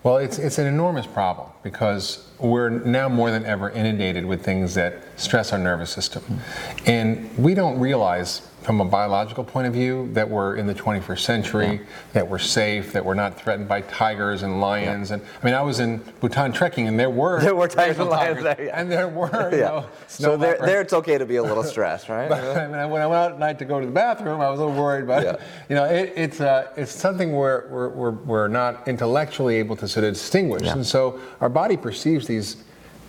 Well, 0.03 0.17
it's, 0.17 0.39
it's 0.39 0.59
an 0.59 0.67
enormous 0.67 1.07
problem 1.07 1.51
because 1.63 2.27
we're 2.39 2.71
now 2.71 3.09
more 3.11 3.31
than 3.31 3.45
ever 3.45 3.69
inundated 3.69 4.25
with 4.25 4.43
things 4.43 4.75
that 4.75 5.03
stress 5.17 5.53
our 5.53 5.59
nervous 5.59 5.91
system. 5.91 6.41
And 6.87 7.37
we 7.37 7.53
don't 7.55 7.79
realize 7.79 8.41
from 8.71 8.81
a 8.81 8.85
biological 8.85 9.43
point 9.43 9.67
of 9.67 9.73
view 9.73 10.09
that 10.13 10.31
we're 10.31 10.55
in 10.55 10.65
the 10.65 10.75
21st 10.77 11.19
century, 11.19 11.73
yeah. 11.73 11.81
that 12.13 12.29
we're 12.29 12.39
safe, 12.39 12.93
that 12.93 13.05
we're 13.05 13.15
not 13.15 13.37
threatened 13.37 13.67
by 13.67 13.81
tigers 13.81 14.45
and 14.45 14.61
lions. 14.61 15.11
Yeah. 15.11 15.17
And 15.17 15.27
I 15.43 15.45
mean, 15.45 15.55
I 15.55 15.63
was 15.63 15.81
in 15.81 15.97
Bhutan 16.21 16.53
trekking, 16.53 16.87
and 16.87 16.97
there 16.97 17.11
were 17.11 17.41
there 17.41 17.57
were 17.57 17.67
tigers 17.67 17.99
and 17.99 18.09
lions 18.09 18.45
there, 18.45 18.67
yeah. 18.67 18.81
and 18.81 18.89
there 18.89 19.09
were. 19.09 19.51
yeah. 19.53 19.59
Know, 19.59 19.87
so 20.07 20.37
there, 20.37 20.57
there, 20.59 20.81
it's 20.81 20.93
okay 20.93 21.19
to 21.19 21.27
be 21.27 21.35
a 21.35 21.43
little 21.43 21.65
stressed, 21.65 22.09
right? 22.09 22.29
but, 22.29 22.57
I 22.57 22.69
mean, 22.69 22.91
when 22.91 23.03
I 23.03 23.09
went 23.09 23.19
out 23.19 23.33
at 23.33 23.41
night 23.41 23.59
to 23.59 23.65
go 23.65 23.81
to 23.81 23.87
the 23.87 23.91
bathroom, 23.91 24.41
I 24.41 24.49
was 24.49 24.61
a 24.61 24.65
little 24.65 24.81
worried. 24.81 25.09
But 25.09 25.41
you 25.69 25.75
know, 25.75 25.87
it, 25.87 26.13
it's 26.15 26.41
uh, 26.41 26.69
it's 26.77 26.93
something 26.93 27.35
where 27.35 27.67
we're, 27.73 27.89
we're, 27.89 28.11
we're 28.13 28.49
not 28.49 28.87
intellectually 28.87 29.57
able 29.57 29.75
to 29.79 29.89
sort 29.89 30.05
of 30.05 30.13
distinguish, 30.13 30.69
and 30.69 30.87
so 30.87 31.19
our 31.41 31.49
body 31.49 31.77
perceives 31.77 32.29
these 32.29 32.63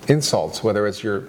insults, 0.08 0.64
whether 0.64 0.88
it's 0.88 1.04
your 1.04 1.28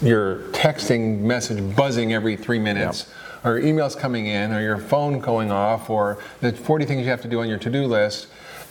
your 0.00 0.38
texting 0.50 1.20
message 1.20 1.76
buzzing 1.76 2.12
every 2.12 2.36
three 2.36 2.58
minutes. 2.58 3.06
Or 3.44 3.60
emails 3.60 3.96
coming 3.98 4.26
in, 4.26 4.52
or 4.52 4.60
your 4.60 4.78
phone 4.78 5.18
going 5.18 5.50
off, 5.50 5.90
or 5.90 6.18
the 6.40 6.52
40 6.52 6.84
things 6.84 7.02
you 7.02 7.10
have 7.10 7.22
to 7.22 7.28
do 7.28 7.40
on 7.40 7.48
your 7.48 7.58
to-do 7.58 7.86
list, 7.86 8.28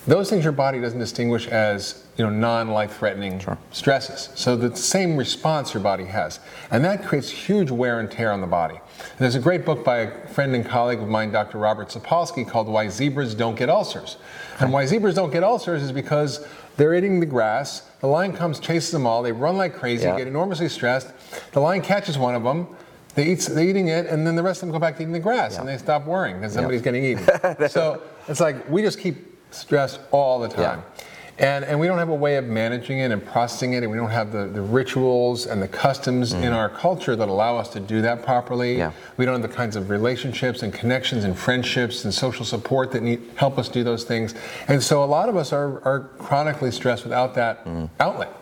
those 0.08 0.30
things 0.30 0.44
your 0.44 0.54
body 0.54 0.80
doesn't 0.82 0.98
distinguish 0.98 1.48
as 1.48 2.04
you 2.18 2.26
know 2.26 2.32
non-life-threatening 2.32 3.40
sure. 3.40 3.58
stresses. 3.72 4.30
So 4.34 4.56
the 4.56 4.76
same 4.76 5.16
response 5.16 5.74
your 5.74 5.84
body 5.84 6.06
has, 6.06 6.40
and 6.72 6.84
that 6.86 7.06
creates 7.06 7.30
huge 7.30 7.70
wear 7.70 8.00
and 8.00 8.10
tear 8.10 8.32
on 8.32 8.42
the 8.42 8.48
body. 8.48 8.76
And 8.76 9.20
there's 9.20 9.36
a 9.36 9.40
great 9.40 9.64
book 9.64 9.84
by 9.84 9.98
a 10.00 10.28
friend 10.30 10.56
and 10.56 10.66
colleague 10.66 11.00
of 11.00 11.08
mine, 11.08 11.32
Dr. 11.32 11.60
Robert 11.60 11.90
Sapolsky, 11.90 12.48
called 12.48 12.68
"Why 12.68 12.88
Zebras 12.88 13.36
Don't 13.36 13.56
Get 13.56 13.70
Ulcers." 13.70 14.18
And 14.62 14.72
why 14.72 14.86
zebras 14.86 15.16
don't 15.16 15.32
get 15.32 15.44
ulcers 15.44 15.82
is 15.82 15.92
because 15.92 16.46
they're 16.78 16.94
eating 16.94 17.20
the 17.20 17.26
grass. 17.26 17.82
The 18.00 18.08
lion 18.08 18.32
comes, 18.32 18.60
chases 18.60 18.92
them 18.92 19.08
all. 19.08 19.24
They 19.24 19.32
run 19.32 19.58
like 19.58 19.74
crazy, 19.74 20.04
yeah. 20.04 20.18
get 20.18 20.28
enormously 20.28 20.70
stressed. 20.70 21.12
The 21.52 21.60
lion 21.60 21.82
catches 21.82 22.18
one 22.18 22.36
of 22.36 22.44
them. 22.44 22.68
They 23.14 23.32
eat, 23.32 23.40
they're 23.40 23.68
eating 23.68 23.90
it, 23.90 24.06
and 24.06 24.26
then 24.26 24.36
the 24.36 24.44
rest 24.44 24.62
of 24.62 24.68
them 24.68 24.74
go 24.74 24.80
back 24.80 24.96
to 24.98 25.02
eating 25.02 25.14
the 25.14 25.20
grass, 25.20 25.54
yeah. 25.54 25.62
and 25.62 25.70
they 25.70 25.78
stop 25.78 26.06
worrying 26.06 26.38
because 26.38 26.54
somebody's 26.54 26.80
yeah. 26.80 26.86
getting 26.86 27.06
eaten. 27.06 27.70
so 27.70 28.02
it's 28.28 28.40
like 28.40 28.70
we 28.70 28.82
just 28.82 29.00
keep 29.00 29.38
stress 29.52 30.00
all 30.12 30.40
the 30.40 30.48
time. 30.48 30.84
Yeah. 30.98 31.04
And, 31.40 31.66
and 31.66 31.80
we 31.80 31.88
don't 31.88 31.98
have 31.98 32.10
a 32.10 32.16
way 32.16 32.36
of 32.36 32.46
managing 32.46 33.00
it 33.00 33.12
and 33.12 33.26
processing 33.26 33.74
it, 33.74 33.84
and 33.84 33.92
we 33.92 33.98
don't 33.98 34.12
have 34.12 34.32
the, 34.32 34.46
the 34.46 34.62
rituals 34.62 35.48
and 35.48 35.62
the 35.62 35.68
customs 35.68 36.34
mm. 36.34 36.44
in 36.44 36.54
our 36.54 36.70
culture 36.70 37.16
that 37.16 37.30
allow 37.30 37.58
us 37.58 37.70
to 37.70 37.80
do 37.80 38.02
that 38.02 38.24
properly. 38.24 38.78
Yeah. 38.78 38.92
We 39.18 39.26
don't 39.26 39.42
have 39.42 39.50
the 39.50 39.56
kinds 39.56 39.76
of 39.76 39.90
relationships 39.90 40.62
and 40.62 40.72
connections 40.72 41.24
and 41.24 41.38
friendships 41.38 42.06
and 42.06 42.14
social 42.14 42.46
support 42.46 42.92
that 42.92 43.02
need, 43.02 43.22
help 43.36 43.58
us 43.58 43.70
do 43.70 43.84
those 43.84 44.04
things. 44.04 44.36
And 44.68 44.84
so 44.84 45.04
a 45.04 45.06
lot 45.06 45.30
of 45.30 45.36
us 45.36 45.52
are, 45.52 45.82
are 45.84 46.02
chronically 46.20 46.72
stressed 46.72 47.04
without 47.04 47.34
that 47.36 47.66
mm. 47.66 47.90
outlet. 48.00 48.34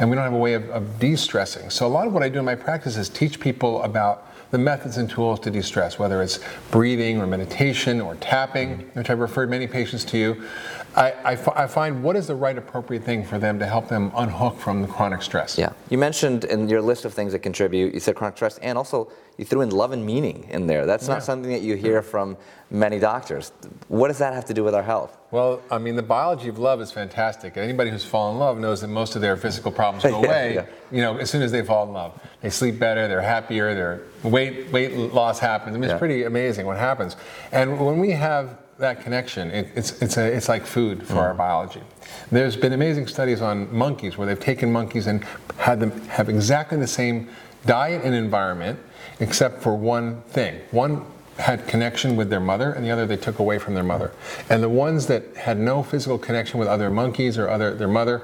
And 0.00 0.10
we 0.10 0.16
don't 0.16 0.24
have 0.24 0.32
a 0.32 0.38
way 0.38 0.54
of, 0.54 0.68
of 0.70 0.98
de 0.98 1.14
stressing. 1.14 1.70
So 1.70 1.86
a 1.86 1.88
lot 1.88 2.06
of 2.06 2.12
what 2.12 2.22
I 2.22 2.28
do 2.28 2.38
in 2.38 2.44
my 2.44 2.54
practice 2.54 2.96
is 2.96 3.08
teach 3.08 3.38
people 3.38 3.82
about 3.82 4.24
the 4.50 4.58
methods 4.58 4.96
and 4.96 5.10
tools 5.10 5.38
to 5.40 5.50
de-stress, 5.50 5.98
whether 5.98 6.22
it's 6.22 6.40
breathing 6.70 7.20
or 7.20 7.26
meditation 7.26 8.00
or 8.00 8.14
tapping, 8.16 8.78
which 8.94 9.10
I've 9.10 9.18
referred 9.18 9.50
many 9.50 9.66
patients 9.66 10.04
to 10.06 10.16
you. 10.18 10.42
I, 10.98 11.12
I, 11.24 11.32
f- 11.34 11.56
I 11.56 11.66
find 11.68 12.02
what 12.02 12.16
is 12.16 12.26
the 12.26 12.34
right 12.34 12.58
appropriate 12.58 13.04
thing 13.04 13.24
for 13.24 13.38
them 13.38 13.60
to 13.60 13.66
help 13.66 13.88
them 13.88 14.10
unhook 14.16 14.58
from 14.58 14.82
the 14.82 14.88
chronic 14.88 15.22
stress. 15.22 15.56
Yeah. 15.56 15.70
You 15.90 15.96
mentioned 15.98 16.44
in 16.44 16.68
your 16.68 16.82
list 16.82 17.04
of 17.04 17.14
things 17.14 17.30
that 17.32 17.38
contribute, 17.38 17.94
you 17.94 18.00
said 18.00 18.16
chronic 18.16 18.36
stress, 18.36 18.58
and 18.58 18.76
also 18.76 19.08
you 19.36 19.44
threw 19.44 19.60
in 19.60 19.70
love 19.70 19.92
and 19.92 20.04
meaning 20.04 20.48
in 20.50 20.66
there. 20.66 20.86
That's 20.86 21.06
not 21.06 21.18
Yeah. 21.18 21.20
something 21.20 21.52
that 21.52 21.60
you 21.62 21.76
hear 21.76 22.02
from 22.02 22.36
many 22.70 22.98
doctors. 22.98 23.52
What 23.86 24.08
does 24.08 24.18
that 24.18 24.34
have 24.34 24.44
to 24.46 24.54
do 24.54 24.64
with 24.64 24.74
our 24.74 24.82
health? 24.82 25.16
Well, 25.30 25.60
I 25.70 25.78
mean, 25.78 25.94
the 25.94 26.02
biology 26.02 26.48
of 26.48 26.58
love 26.58 26.80
is 26.80 26.90
fantastic. 26.90 27.56
Anybody 27.56 27.90
who's 27.90 28.04
fallen 28.04 28.34
in 28.34 28.40
love 28.40 28.58
knows 28.58 28.80
that 28.80 28.88
most 28.88 29.14
of 29.14 29.22
their 29.22 29.36
physical 29.36 29.70
problems 29.70 30.02
go 30.02 30.20
Yeah, 30.22 30.26
away, 30.26 30.54
yeah. 30.54 30.66
you 30.90 31.00
know, 31.00 31.16
as 31.18 31.30
soon 31.30 31.42
as 31.42 31.52
they 31.52 31.62
fall 31.64 31.86
in 31.86 31.92
love. 31.92 32.18
They 32.40 32.50
sleep 32.50 32.76
better, 32.80 33.06
they're 33.06 33.20
happier, 33.22 33.72
their 33.72 34.00
weight 34.24 34.72
weight 34.72 34.96
loss 34.96 35.38
happens. 35.38 35.76
I 35.76 35.78
mean, 35.78 35.90
it's 35.90 35.98
pretty 35.98 36.24
amazing 36.24 36.66
what 36.66 36.76
happens. 36.76 37.14
And 37.52 37.78
when 37.78 37.98
we 38.00 38.10
have 38.12 38.58
that 38.78 39.02
connection, 39.02 39.50
it, 39.50 39.68
it's 39.74 40.00
it's 40.00 40.16
a, 40.16 40.24
it's 40.24 40.48
like 40.48 40.64
food 40.64 41.04
for 41.06 41.14
Mm. 41.14 41.22
our 41.22 41.34
biology. 41.34 41.80
There's 42.30 42.56
been 42.56 42.72
amazing 42.72 43.08
studies 43.08 43.40
on 43.42 43.74
monkeys 43.74 44.16
where 44.16 44.26
they've 44.26 44.38
taken 44.38 44.72
monkeys 44.72 45.06
and 45.06 45.24
had 45.56 45.80
them 45.80 45.90
have 46.08 46.28
exactly 46.28 46.78
the 46.78 46.86
same 46.86 47.28
diet 47.66 48.02
and 48.04 48.14
environment, 48.14 48.78
except 49.20 49.62
for 49.62 49.74
one 49.74 50.22
thing. 50.28 50.60
One 50.70 51.04
had 51.38 51.66
connection 51.68 52.16
with 52.16 52.30
their 52.30 52.40
mother, 52.40 52.72
and 52.72 52.84
the 52.84 52.90
other 52.90 53.06
they 53.06 53.16
took 53.16 53.38
away 53.38 53.58
from 53.58 53.74
their 53.74 53.84
mother. 53.84 54.12
And 54.50 54.62
the 54.62 54.68
ones 54.68 55.06
that 55.06 55.36
had 55.36 55.58
no 55.58 55.82
physical 55.82 56.18
connection 56.18 56.58
with 56.58 56.68
other 56.68 56.90
monkeys 56.90 57.36
or 57.38 57.48
other 57.48 57.74
their 57.74 57.88
mother 57.88 58.22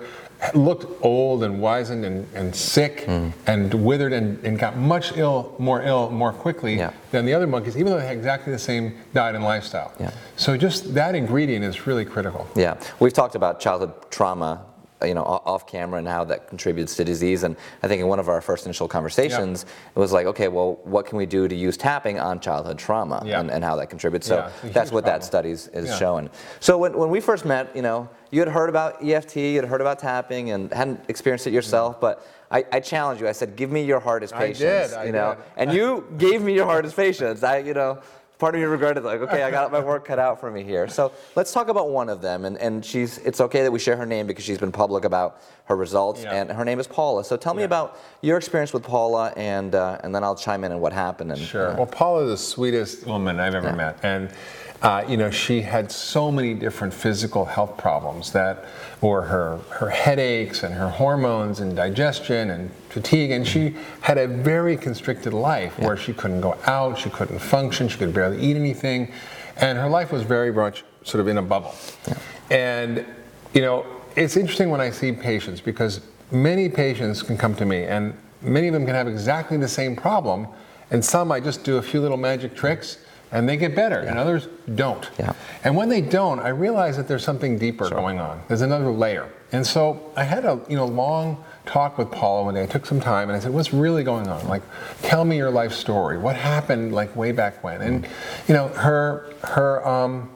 looked 0.54 1.02
old 1.02 1.42
and 1.42 1.60
wizened 1.60 2.04
and, 2.04 2.26
and 2.34 2.54
sick 2.54 3.04
Hmm. 3.04 3.28
and 3.46 3.72
withered 3.72 4.12
and, 4.12 4.42
and 4.44 4.58
got 4.58 4.76
much 4.76 5.16
ill, 5.16 5.54
more 5.58 5.82
ill 5.82 6.10
more 6.10 6.32
quickly 6.32 6.76
Yeah. 6.76 6.90
than 7.12 7.24
the 7.24 7.32
other 7.34 7.46
monkeys, 7.46 7.76
even 7.76 7.92
though 7.92 7.98
they 7.98 8.06
had 8.06 8.16
exactly 8.16 8.52
the 8.52 8.58
same 8.58 8.94
diet 9.14 9.34
and 9.34 9.44
lifestyle. 9.44 9.92
Yeah. 9.98 10.10
So 10.36 10.56
just 10.56 10.94
that 10.94 11.14
ingredient 11.14 11.64
is 11.64 11.86
really 11.86 12.04
critical. 12.04 12.46
Yeah, 12.54 12.76
we've 13.00 13.12
talked 13.12 13.34
about 13.34 13.60
childhood 13.60 13.92
trauma, 14.10 14.60
you 15.04 15.14
know, 15.14 15.22
off 15.22 15.66
camera 15.66 15.98
and 15.98 16.08
how 16.08 16.24
that 16.24 16.48
contributes 16.48 16.96
to 16.96 17.04
disease. 17.04 17.42
And 17.42 17.56
I 17.82 17.88
think 17.88 18.00
in 18.00 18.08
one 18.08 18.18
of 18.18 18.28
our 18.28 18.40
first 18.40 18.64
initial 18.66 18.88
conversations, 18.88 19.64
it 19.94 19.98
was 19.98 20.12
like, 20.12 20.26
okay, 20.26 20.48
well, 20.48 20.78
what 20.84 21.06
can 21.06 21.18
we 21.18 21.26
do 21.26 21.48
to 21.48 21.54
use 21.54 21.76
tapping 21.76 22.18
on 22.18 22.40
childhood 22.40 22.78
trauma 22.78 23.22
Yeah. 23.24 23.40
and, 23.40 23.50
and 23.50 23.64
how 23.64 23.76
that 23.76 23.90
contributes? 23.90 24.26
So 24.26 24.36
Yeah, 24.36 24.70
that's 24.72 24.90
what 24.92 25.04
problem. 25.04 25.20
that 25.20 25.24
study 25.24 25.50
is 25.50 25.70
Yeah. 25.72 25.96
showing. 25.96 26.30
So 26.60 26.78
when, 26.78 26.96
when 26.96 27.10
we 27.10 27.20
first 27.20 27.44
met, 27.44 27.74
you 27.74 27.82
know, 27.82 28.08
you 28.30 28.40
had 28.40 28.48
heard 28.48 28.68
about 28.68 29.02
EFT, 29.04 29.36
you 29.36 29.56
had 29.56 29.66
heard 29.66 29.80
about 29.80 29.98
tapping, 30.00 30.50
and 30.50 30.72
hadn't 30.72 31.00
experienced 31.08 31.46
it 31.46 31.50
mm-hmm. 31.50 31.56
yourself, 31.56 32.00
but. 32.00 32.26
I, 32.50 32.64
I 32.70 32.78
challenged 32.78 33.20
you. 33.20 33.26
I 33.26 33.32
said, 33.32 33.56
"Give 33.56 33.72
me 33.72 33.82
your 33.82 33.98
hardest 33.98 34.32
I 34.32 34.52
did, 34.52 34.92
I 34.92 35.04
you 35.06 35.12
know, 35.12 35.34
did. 35.34 35.44
and 35.56 35.72
you 35.72 36.06
gave 36.18 36.40
me 36.40 36.54
your 36.54 36.66
hardest 36.66 36.94
patients. 36.94 37.42
I, 37.42 37.58
you 37.58 37.74
know, 37.74 37.98
part 38.38 38.54
of 38.54 38.60
me 38.60 38.66
regretted 38.66 39.04
like, 39.04 39.20
okay, 39.20 39.42
I 39.42 39.50
got 39.50 39.70
my 39.72 39.80
work 39.80 40.04
cut 40.04 40.18
out 40.18 40.40
for 40.40 40.50
me 40.50 40.62
here. 40.62 40.88
So 40.88 41.12
let's 41.36 41.52
talk 41.52 41.68
about 41.68 41.90
one 41.90 42.08
of 42.08 42.20
them. 42.20 42.44
And, 42.44 42.58
and 42.58 42.84
she's, 42.84 43.18
it's 43.18 43.40
okay 43.40 43.62
that 43.62 43.70
we 43.70 43.78
share 43.78 43.96
her 43.96 44.06
name 44.06 44.26
because 44.26 44.44
she's 44.44 44.58
been 44.58 44.72
public 44.72 45.04
about 45.04 45.40
her 45.66 45.76
results. 45.76 46.22
Yeah. 46.22 46.34
And 46.34 46.50
her 46.52 46.64
name 46.64 46.80
is 46.80 46.86
Paula. 46.86 47.24
So 47.24 47.36
tell 47.36 47.54
me 47.54 47.62
Yeah. 47.62 47.66
about 47.66 47.98
your 48.22 48.36
experience 48.36 48.72
with 48.72 48.82
Paula, 48.82 49.32
and 49.36 49.74
uh, 49.74 49.98
and 50.02 50.14
then 50.14 50.22
I'll 50.24 50.34
chime 50.36 50.64
in 50.64 50.72
on 50.72 50.80
what 50.80 50.92
happened. 50.92 51.32
And, 51.32 51.40
Sure. 51.40 51.70
uh, 51.72 51.76
Well, 51.76 51.86
Paula's 51.86 52.28
the 52.30 52.36
sweetest 52.36 53.06
woman 53.06 53.40
I've 53.40 53.54
ever 53.54 53.68
Yeah. 53.68 53.74
met, 53.74 53.98
and 54.02 54.30
uh, 54.82 55.04
you 55.08 55.16
know 55.16 55.30
she 55.30 55.62
had 55.62 55.90
so 55.90 56.30
many 56.30 56.54
different 56.54 56.92
physical 56.92 57.44
health 57.44 57.76
problems 57.76 58.32
that 58.32 58.64
were 59.00 59.22
her 59.22 59.58
her 59.70 59.88
headaches 59.88 60.62
and 60.62 60.74
her 60.74 60.88
hormones 60.88 61.60
and 61.60 61.74
digestion 61.74 62.50
and 62.50 62.70
fatigue, 62.88 63.30
and 63.30 63.46
she 63.46 63.74
had 64.02 64.18
a 64.18 64.26
very 64.26 64.76
constricted 64.76 65.32
life 65.32 65.78
where 65.78 65.96
she 65.96 66.12
couldn't 66.12 66.40
go 66.40 66.56
out, 66.66 66.98
she 66.98 67.10
couldn't 67.10 67.38
function, 67.38 67.88
she 67.88 67.98
could 67.98 68.12
barely 68.12 68.40
eat 68.40 68.56
anything, 68.56 69.10
and 69.56 69.78
her 69.78 69.88
life 69.88 70.12
was 70.12 70.22
very 70.22 70.52
much 70.52 70.84
sort 71.02 71.20
of 71.20 71.28
in 71.28 71.38
a 71.38 71.42
bubble. 71.42 71.74
And 72.50 73.04
you 73.52 73.62
know 73.62 73.86
it's 74.16 74.36
interesting 74.36 74.70
when 74.70 74.80
I 74.80 74.90
see 74.90 75.12
patients 75.12 75.60
because 75.60 76.00
many 76.30 76.68
patients 76.68 77.22
can 77.22 77.36
come 77.36 77.54
to 77.56 77.64
me 77.64 77.84
and 77.84 78.16
many 78.42 78.68
of 78.68 78.74
them 78.74 78.86
can 78.86 78.94
have 78.94 79.08
exactly 79.08 79.56
the 79.56 79.68
same 79.68 79.96
problem, 79.96 80.46
and 80.90 81.04
some 81.04 81.32
I 81.32 81.40
just 81.40 81.64
do 81.64 81.78
a 81.78 81.82
few 81.82 82.00
little 82.00 82.16
magic 82.16 82.54
tricks 82.54 82.98
and 83.34 83.48
they 83.48 83.56
get 83.56 83.74
better, 83.74 83.98
and 83.98 84.16
others 84.16 84.46
don't. 84.76 85.10
Yeah. 85.18 85.32
And 85.64 85.76
when 85.76 85.88
they 85.88 86.00
don't, 86.00 86.38
I 86.38 86.50
realize 86.50 86.96
that 86.96 87.08
there's 87.08 87.24
something 87.24 87.58
deeper 87.58 87.90
going 87.90 88.20
on. 88.20 88.40
There's 88.46 88.60
another 88.62 88.90
layer. 88.90 89.28
And 89.50 89.66
so 89.66 90.12
I 90.16 90.22
had 90.22 90.44
a 90.44 90.60
you 90.68 90.76
know 90.76 90.86
long 90.86 91.44
talk 91.66 91.98
with 91.98 92.10
Paula 92.12 92.44
one 92.44 92.54
day. 92.54 92.62
I 92.62 92.66
took 92.66 92.86
some 92.86 93.00
time 93.00 93.28
and 93.28 93.36
I 93.36 93.40
said, 93.40 93.52
"What's 93.52 93.72
really 93.72 94.04
going 94.04 94.28
on? 94.28 94.46
Like, 94.48 94.62
tell 95.02 95.24
me 95.24 95.36
your 95.36 95.50
life 95.50 95.72
story. 95.72 96.16
What 96.16 96.36
happened 96.36 96.94
like 96.94 97.14
way 97.16 97.32
back 97.32 97.62
when?" 97.64 97.82
And 97.82 98.06
you 98.46 98.54
know, 98.54 98.68
her 98.68 99.26
her 99.42 99.86
um, 99.86 100.30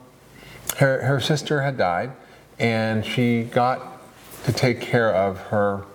her, 0.77 1.01
her 1.01 1.19
sister 1.21 1.61
had 1.61 1.77
died, 1.77 2.11
and 2.59 3.05
she 3.05 3.43
got 3.43 4.01
to 4.43 4.51
take 4.51 4.81
care 4.81 5.13
of 5.13 5.37
her 5.47 5.85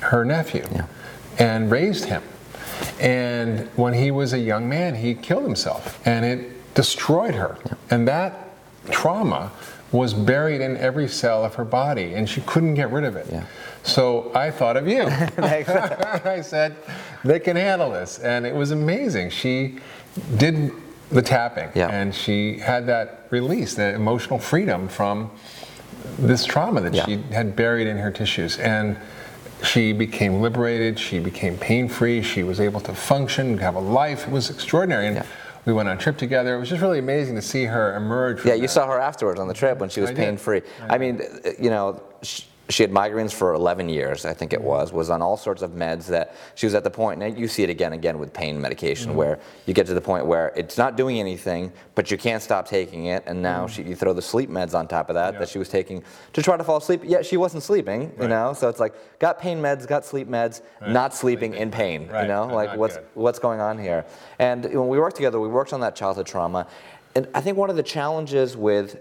her 0.00 0.24
nephew 0.24 0.64
Yeah. 0.72 0.86
and 1.38 1.68
raised 1.68 2.04
him. 2.04 2.22
And 3.00 3.68
when 3.76 3.94
he 3.94 4.10
was 4.10 4.32
a 4.32 4.38
young 4.38 4.68
man, 4.68 4.94
he 4.94 5.14
killed 5.14 5.44
himself, 5.44 6.00
and 6.06 6.24
it 6.24 6.74
destroyed 6.74 7.34
her. 7.34 7.58
And 7.90 8.06
that 8.08 8.50
trauma 8.90 9.50
was 9.92 10.12
buried 10.12 10.60
in 10.60 10.76
every 10.76 11.08
cell 11.08 11.44
of 11.44 11.54
her 11.54 11.64
body, 11.64 12.14
and 12.14 12.28
she 12.28 12.40
couldn't 12.42 12.74
get 12.74 12.90
rid 12.92 13.04
of 13.04 13.16
it. 13.16 13.26
Yeah. 13.30 13.44
So 13.82 14.30
I 14.34 14.50
thought 14.50 14.76
of 14.76 14.86
you. 14.86 15.02
I 15.38 16.42
said, 16.42 16.76
they 17.24 17.38
can 17.40 17.56
handle 17.56 17.90
this. 17.90 18.18
And 18.18 18.46
it 18.46 18.54
was 18.54 18.70
amazing. 18.70 19.30
She 19.30 19.78
did 20.36 20.72
the 21.10 21.22
tapping, 21.22 21.70
Yeah. 21.74 21.88
and 21.88 22.14
she 22.14 22.58
had 22.58 22.86
that 22.88 23.26
release, 23.30 23.74
that 23.74 23.94
emotional 23.94 24.38
freedom 24.38 24.88
from 24.88 25.30
this 26.18 26.44
trauma 26.44 26.80
that 26.82 26.92
Yeah. 26.92 27.06
she 27.06 27.16
had 27.32 27.56
buried 27.56 27.86
in 27.86 27.96
her 27.96 28.10
tissues. 28.10 28.58
And 28.58 28.96
she 29.64 29.92
became 29.92 30.40
liberated, 30.40 30.98
she 30.98 31.18
became 31.18 31.56
pain 31.58 31.88
free, 31.88 32.22
she 32.22 32.42
was 32.42 32.60
able 32.60 32.80
to 32.80 32.94
function, 32.94 33.58
have 33.58 33.74
a 33.74 33.80
life. 33.80 34.26
It 34.26 34.30
was 34.32 34.50
extraordinary. 34.50 35.06
And 35.08 35.16
Yeah. 35.16 35.22
we 35.64 35.72
went 35.72 35.88
on 35.88 35.96
a 35.96 36.00
trip 36.00 36.16
together. 36.16 36.54
It 36.54 36.58
was 36.60 36.68
just 36.68 36.80
really 36.82 36.98
amazing 36.98 37.34
to 37.36 37.42
see 37.42 37.64
her 37.64 37.94
emerge. 37.96 38.40
From 38.40 38.48
Yeah, 38.48 38.54
you 38.54 38.62
that. 38.62 38.68
saw 38.70 38.86
her 38.86 38.98
afterwards 39.00 39.40
on 39.40 39.48
the 39.48 39.54
trip 39.54 39.78
when 39.78 39.88
she 39.90 40.00
was 40.00 40.10
I 40.10 40.14
pain 40.14 40.36
free. 40.36 40.62
I 40.88 40.96
mean, 40.98 41.20
uh, 41.44 41.50
you 41.58 41.70
know, 41.70 42.00
sh- 42.22 42.42
she 42.70 42.82
had 42.82 42.90
migraines 42.90 43.32
for 43.32 43.54
11 43.54 43.88
years, 43.88 44.24
I 44.24 44.34
think 44.34 44.52
it 44.52 44.58
mm-hmm. 44.58 44.68
was, 44.68 44.92
was 44.92 45.08
on 45.08 45.22
all 45.22 45.36
sorts 45.36 45.62
of 45.62 45.70
meds 45.70 46.06
that 46.06 46.34
she 46.54 46.66
was 46.66 46.74
at 46.74 46.84
the 46.84 46.90
point, 46.90 47.22
and 47.22 47.38
you 47.38 47.48
see 47.48 47.62
it 47.62 47.70
again 47.70 47.92
and 47.92 48.00
again 48.00 48.18
with 48.18 48.32
pain 48.32 48.60
medication, 48.60 49.08
mm-hmm. 49.08 49.18
where 49.18 49.40
you 49.66 49.72
get 49.72 49.86
to 49.86 49.94
the 49.94 50.00
point 50.00 50.26
where 50.26 50.52
it's 50.54 50.76
not 50.76 50.96
doing 50.96 51.18
anything, 51.18 51.72
but 51.94 52.10
you 52.10 52.18
can't 52.18 52.42
stop 52.42 52.68
taking 52.68 53.06
it, 53.06 53.22
and 53.26 53.40
now 53.40 53.64
mm-hmm. 53.66 53.82
she, 53.82 53.88
you 53.88 53.94
throw 53.94 54.12
the 54.12 54.22
sleep 54.22 54.50
meds 54.50 54.74
on 54.74 54.86
top 54.86 55.08
of 55.08 55.14
that 55.14 55.34
Yeah. 55.34 55.40
that 55.40 55.48
she 55.48 55.58
was 55.58 55.68
taking 55.68 56.04
to 56.34 56.42
try 56.42 56.56
to 56.56 56.64
fall 56.64 56.76
asleep. 56.76 57.02
Yet 57.04 57.24
she 57.24 57.36
wasn't 57.36 57.62
sleeping, 57.62 58.12
you 58.20 58.28
know, 58.28 58.52
so 58.52 58.68
it's 58.68 58.80
like, 58.80 58.94
got 59.18 59.38
pain 59.38 59.60
meds, 59.60 59.86
got 59.86 60.04
sleep 60.04 60.28
meds, 60.28 60.60
not 60.86 61.14
sleeping 61.14 61.54
in 61.54 61.70
pain, 61.70 62.02
you 62.02 62.28
know, 62.28 62.44
and 62.44 62.52
like 62.52 62.76
what's 62.76 62.96
good. 62.96 63.06
what's 63.14 63.38
going 63.38 63.60
on 63.60 63.78
here. 63.78 64.04
And 64.38 64.64
when 64.64 64.88
we 64.88 64.98
worked 64.98 65.16
together, 65.16 65.40
we 65.40 65.48
worked 65.48 65.72
on 65.72 65.80
that 65.80 65.96
childhood 65.96 66.26
trauma. 66.26 66.66
And 67.14 67.26
I 67.34 67.40
think 67.40 67.56
one 67.56 67.70
of 67.70 67.76
the 67.76 67.82
challenges 67.82 68.56
with 68.56 69.00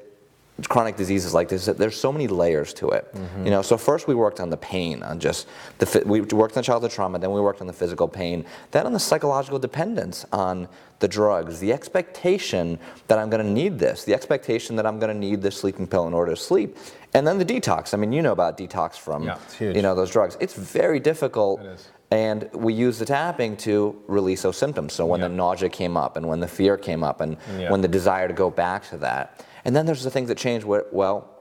chronic 0.64 0.96
diseases 0.96 1.34
like 1.34 1.48
this 1.50 1.66
there's 1.66 1.96
so 1.96 2.12
many 2.12 2.28
layers 2.28 2.74
to 2.74 2.90
it. 2.90 3.14
Mm-hmm. 3.14 3.46
You 3.46 3.52
know, 3.52 3.62
so 3.62 3.78
first 3.78 4.08
we 4.08 4.16
worked 4.16 4.40
on 4.40 4.50
the 4.50 4.58
pain, 4.58 5.04
on 5.04 5.20
just 5.20 5.48
the 5.78 6.04
we 6.06 6.22
worked 6.22 6.58
on 6.58 6.64
childhood 6.64 6.92
trauma, 6.92 7.20
then 7.20 7.32
we 7.32 7.42
worked 7.42 7.62
on 7.62 7.68
the 7.68 7.74
physical 7.74 8.08
pain, 8.08 8.46
then 8.72 8.86
on 8.86 8.94
the 8.94 9.00
psychological 9.00 9.60
dependence 9.60 10.26
on 10.32 10.68
the 11.00 11.08
drugs, 11.08 11.60
the 11.60 11.72
expectation 11.72 12.80
that 13.08 13.20
I'm 13.20 13.30
going 13.30 13.46
to 13.46 13.52
need 13.52 13.78
this, 13.78 14.04
the 14.04 14.16
expectation 14.16 14.76
that 14.78 14.88
I'm 14.88 15.00
going 15.00 15.14
to 15.14 15.20
need 15.20 15.44
this 15.44 15.56
sleeping 15.56 15.86
pill 15.86 16.08
in 16.08 16.14
order 16.14 16.32
to 16.32 16.42
sleep, 16.42 16.76
and 17.14 17.28
then 17.28 17.38
the 17.38 17.46
detox. 17.46 17.94
I 17.94 17.98
mean, 17.98 18.12
you 18.12 18.24
know 18.24 18.32
about 18.32 18.58
detox 18.58 18.96
from 18.96 19.24
Yeah, 19.26 19.38
you 19.60 19.84
know 19.84 19.94
those 19.94 20.10
drugs. 20.12 20.38
It's 20.40 20.56
very 20.56 21.00
difficult. 21.00 21.62
It 21.62 21.66
is. 21.68 21.90
And 22.10 22.50
we 22.54 22.74
use 22.74 23.00
the 23.00 23.06
tapping 23.06 23.58
to 23.58 24.02
release 24.08 24.44
those 24.44 24.56
symptoms. 24.56 24.94
So 24.94 25.06
when 25.06 25.20
Yeah. 25.20 25.28
the 25.28 25.34
nausea 25.36 25.68
came 25.70 25.98
up, 25.98 26.16
and 26.16 26.26
when 26.26 26.40
the 26.40 26.48
fear 26.48 26.78
came 26.78 27.04
up, 27.04 27.20
and 27.20 27.36
Yeah. 27.60 27.70
when 27.70 27.82
the 27.82 27.90
desire 27.90 28.28
to 28.30 28.34
go 28.34 28.50
back 28.50 28.88
to 28.90 28.98
that. 29.00 29.44
And 29.68 29.76
then 29.76 29.86
there's 29.86 30.02
the 30.02 30.10
things 30.10 30.30
that 30.30 30.38
change 30.38 30.64
well, 30.64 31.37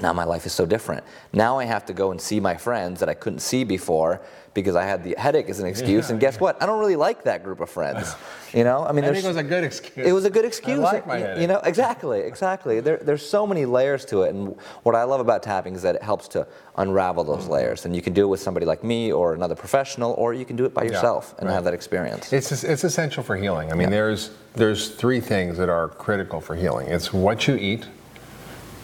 now 0.00 0.12
my 0.12 0.24
life 0.24 0.46
is 0.46 0.52
so 0.52 0.66
different. 0.66 1.04
Now 1.32 1.58
I 1.58 1.64
have 1.64 1.86
to 1.86 1.92
go 1.92 2.10
and 2.10 2.20
see 2.20 2.40
my 2.40 2.56
friends 2.56 3.00
that 3.00 3.08
I 3.08 3.14
couldn't 3.14 3.40
see 3.40 3.64
before 3.64 4.20
because 4.54 4.74
I 4.74 4.84
had 4.84 5.04
the 5.04 5.14
headache 5.18 5.50
as 5.50 5.60
an 5.60 5.66
excuse. 5.66 6.06
Yeah, 6.06 6.12
and 6.12 6.20
guess 6.20 6.40
what? 6.40 6.62
I 6.62 6.66
don't 6.66 6.78
really 6.78 6.96
like 6.96 7.24
that 7.24 7.44
group 7.44 7.60
of 7.60 7.68
friends. 7.68 8.14
You 8.54 8.64
know, 8.64 8.86
I 8.86 8.92
mean, 8.92 9.04
I 9.04 9.08
it 9.08 9.22
was 9.22 9.36
a 9.36 9.42
good 9.42 9.64
excuse. 9.64 10.06
it 10.06 10.12
was 10.12 10.24
a 10.24 10.30
good 10.30 10.46
excuse. 10.46 10.78
I 10.78 10.82
like 10.82 11.06
my 11.06 11.18
you, 11.18 11.24
headache. 11.24 11.40
you 11.42 11.46
know, 11.46 11.60
exactly, 11.64 12.20
exactly. 12.20 12.80
There, 12.80 12.96
there's 12.96 13.28
so 13.28 13.46
many 13.46 13.66
layers 13.66 14.06
to 14.06 14.22
it, 14.22 14.34
and 14.34 14.56
what 14.82 14.94
I 14.94 15.02
love 15.02 15.20
about 15.20 15.42
tapping 15.42 15.74
is 15.74 15.82
that 15.82 15.96
it 15.96 16.02
helps 16.02 16.28
to 16.28 16.46
unravel 16.76 17.16
Mm-hmm. 17.24 17.40
those 17.40 17.48
layers. 17.48 17.84
And 17.84 17.94
you 17.94 18.02
can 18.02 18.12
do 18.12 18.24
it 18.24 18.26
with 18.28 18.40
somebody 18.40 18.66
like 18.66 18.84
me 18.84 19.12
or 19.12 19.34
another 19.34 19.54
professional, 19.54 20.12
or 20.14 20.34
you 20.34 20.44
can 20.44 20.56
do 20.56 20.64
it 20.64 20.74
by 20.74 20.84
yourself 20.84 21.34
and 21.38 21.48
right. 21.48 21.54
have 21.54 21.64
that 21.64 21.74
experience. 21.74 22.32
It's, 22.32 22.64
it's 22.64 22.84
essential 22.84 23.22
for 23.22 23.36
healing. 23.36 23.72
I 23.72 23.74
mean, 23.74 23.90
there's, 23.90 24.30
there's 24.54 24.90
three 24.90 25.20
things 25.20 25.56
that 25.58 25.68
are 25.68 25.88
critical 25.88 26.40
for 26.40 26.54
healing 26.54 26.88
it's 26.88 27.12
what 27.12 27.48
you 27.48 27.56
eat, 27.56 27.86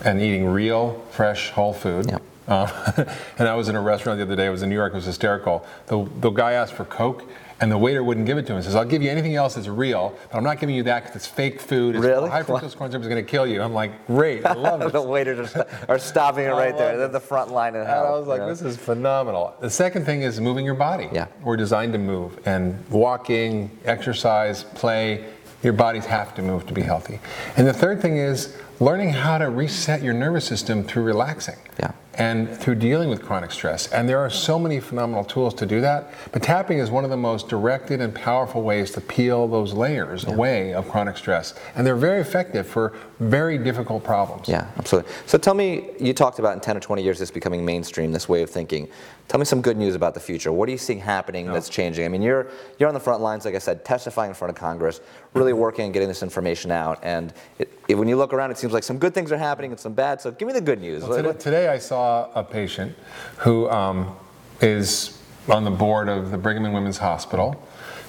and 0.04 0.20
eating 0.20 0.46
real, 0.46 1.04
fresh, 1.10 1.50
whole 1.50 1.72
food. 1.72 2.10
Yep. 2.10 2.22
Uh, 2.48 3.04
and 3.38 3.48
I 3.48 3.54
was 3.54 3.68
in 3.68 3.76
a 3.76 3.80
restaurant 3.80 4.18
the 4.18 4.24
other 4.24 4.36
day. 4.36 4.46
I 4.46 4.50
was 4.50 4.62
in 4.62 4.68
New 4.68 4.74
York. 4.74 4.92
It 4.92 4.96
was 4.96 5.04
hysterical. 5.04 5.64
The, 5.86 6.08
the 6.20 6.30
guy 6.30 6.52
asked 6.52 6.74
for 6.74 6.84
Coke, 6.84 7.24
and 7.60 7.70
the 7.70 7.78
waiter 7.78 8.02
wouldn't 8.02 8.26
give 8.26 8.36
it 8.36 8.46
to 8.46 8.52
him. 8.52 8.58
He 8.58 8.64
says, 8.64 8.74
"I'll 8.74 8.84
give 8.84 9.02
you 9.02 9.10
anything 9.10 9.36
else 9.36 9.54
that's 9.54 9.68
real, 9.68 10.18
but 10.30 10.36
I'm 10.36 10.42
not 10.42 10.58
giving 10.58 10.74
you 10.74 10.82
that 10.82 11.04
because 11.04 11.14
it's 11.14 11.26
fake 11.26 11.60
food. 11.60 11.94
It's 11.94 12.04
really? 12.04 12.28
High 12.28 12.42
fructose 12.42 12.76
corn 12.76 12.90
syrup 12.90 13.02
is 13.02 13.08
going 13.08 13.24
to 13.24 13.30
kill 13.30 13.46
you." 13.46 13.62
I'm 13.62 13.72
like, 13.72 14.06
"Great, 14.08 14.44
I 14.44 14.54
love 14.54 14.82
it." 14.82 14.92
the 14.92 15.00
waiters 15.00 15.54
are, 15.54 15.68
are 15.88 15.98
stopping 15.98 16.44
it 16.44 16.50
right 16.50 16.76
there. 16.76 16.98
They're 16.98 17.08
the 17.08 17.20
front 17.20 17.52
line 17.52 17.76
in 17.76 17.86
hell. 17.86 18.06
And 18.06 18.14
I 18.14 18.18
was 18.18 18.26
like, 18.26 18.40
you 18.40 18.46
know? 18.46 18.48
"This 18.48 18.62
is 18.62 18.76
phenomenal." 18.76 19.54
The 19.60 19.70
second 19.70 20.04
thing 20.04 20.22
is 20.22 20.40
moving 20.40 20.64
your 20.64 20.74
body. 20.74 21.08
Yeah. 21.12 21.28
we're 21.44 21.56
designed 21.56 21.92
to 21.92 22.00
move, 22.00 22.40
and 22.44 22.84
walking, 22.90 23.70
exercise, 23.84 24.64
play. 24.64 25.24
Your 25.62 25.72
bodies 25.72 26.04
have 26.06 26.34
to 26.34 26.42
move 26.42 26.66
to 26.66 26.74
be 26.74 26.82
healthy. 26.82 27.20
And 27.56 27.68
the 27.68 27.72
third 27.72 28.02
thing 28.02 28.16
is 28.16 28.56
learning 28.82 29.10
how 29.10 29.38
to 29.38 29.48
reset 29.48 30.02
your 30.02 30.12
nervous 30.12 30.44
system 30.44 30.82
through 30.82 31.04
relaxing. 31.04 31.56
Yeah. 31.78 31.92
And 32.14 32.54
through 32.56 32.76
dealing 32.76 33.08
with 33.08 33.22
chronic 33.22 33.50
stress. 33.50 33.90
And 33.90 34.08
there 34.08 34.18
are 34.18 34.30
so 34.30 34.58
many 34.58 34.80
phenomenal 34.80 35.24
tools 35.24 35.54
to 35.54 35.66
do 35.66 35.80
that. 35.80 36.12
But 36.30 36.42
tapping 36.42 36.78
is 36.78 36.90
one 36.90 37.04
of 37.04 37.10
the 37.10 37.16
most 37.16 37.48
directed 37.48 38.00
and 38.00 38.14
powerful 38.14 38.62
ways 38.62 38.90
to 38.92 39.00
peel 39.00 39.48
those 39.48 39.72
layers 39.72 40.24
away 40.24 40.74
of 40.74 40.88
chronic 40.88 41.16
stress. 41.16 41.54
And 41.74 41.86
they're 41.86 41.96
very 41.96 42.20
effective 42.20 42.66
for 42.66 42.94
very 43.18 43.56
difficult 43.56 44.04
problems. 44.04 44.48
Yeah, 44.48 44.70
absolutely. 44.76 45.10
So 45.26 45.38
tell 45.38 45.54
me, 45.54 45.90
you 45.98 46.12
talked 46.12 46.38
about 46.38 46.54
in 46.54 46.60
10 46.60 46.76
or 46.76 46.80
20 46.80 47.02
years 47.02 47.18
this 47.18 47.30
becoming 47.30 47.64
mainstream, 47.64 48.12
this 48.12 48.28
way 48.28 48.42
of 48.42 48.50
thinking. 48.50 48.88
Tell 49.28 49.38
me 49.38 49.44
some 49.46 49.62
good 49.62 49.76
news 49.78 49.94
about 49.94 50.14
the 50.14 50.20
future. 50.20 50.52
What 50.52 50.68
are 50.68 50.72
you 50.72 50.78
seeing 50.78 50.98
happening 50.98 51.46
that's 51.46 51.68
changing? 51.68 52.04
I 52.04 52.08
mean, 52.08 52.20
you're 52.20 52.48
you're 52.78 52.88
on 52.88 52.94
the 52.94 53.00
front 53.00 53.22
lines, 53.22 53.44
like 53.46 53.54
I 53.54 53.58
said, 53.58 53.82
testifying 53.84 54.30
in 54.30 54.34
front 54.34 54.50
of 54.50 54.56
Congress, 54.56 55.00
really 55.32 55.52
mm-hmm. 55.52 55.60
working 55.60 55.84
on 55.86 55.92
getting 55.92 56.08
this 56.08 56.22
information 56.22 56.70
out. 56.70 56.98
And 57.02 57.32
it, 57.58 57.72
it, 57.88 57.94
when 57.94 58.08
you 58.08 58.16
look 58.16 58.34
around, 58.34 58.50
it 58.50 58.58
seems 58.58 58.72
like 58.74 58.82
some 58.82 58.98
good 58.98 59.14
things 59.14 59.32
are 59.32 59.38
happening 59.38 59.70
and 59.70 59.80
some 59.80 59.94
bad. 59.94 60.20
So 60.20 60.32
give 60.32 60.46
me 60.48 60.52
the 60.52 60.60
good 60.60 60.80
news. 60.80 61.02
Well, 61.02 61.16
today, 61.16 61.32
today 61.38 61.68
I 61.68 61.78
saw 61.78 62.01
a 62.34 62.44
patient 62.48 62.94
who 63.38 63.68
um, 63.70 64.14
is 64.60 65.18
on 65.48 65.64
the 65.64 65.70
board 65.70 66.08
of 66.08 66.30
the 66.30 66.38
Brigham 66.38 66.64
and 66.64 66.74
Women's 66.74 66.98
Hospital. 66.98 67.60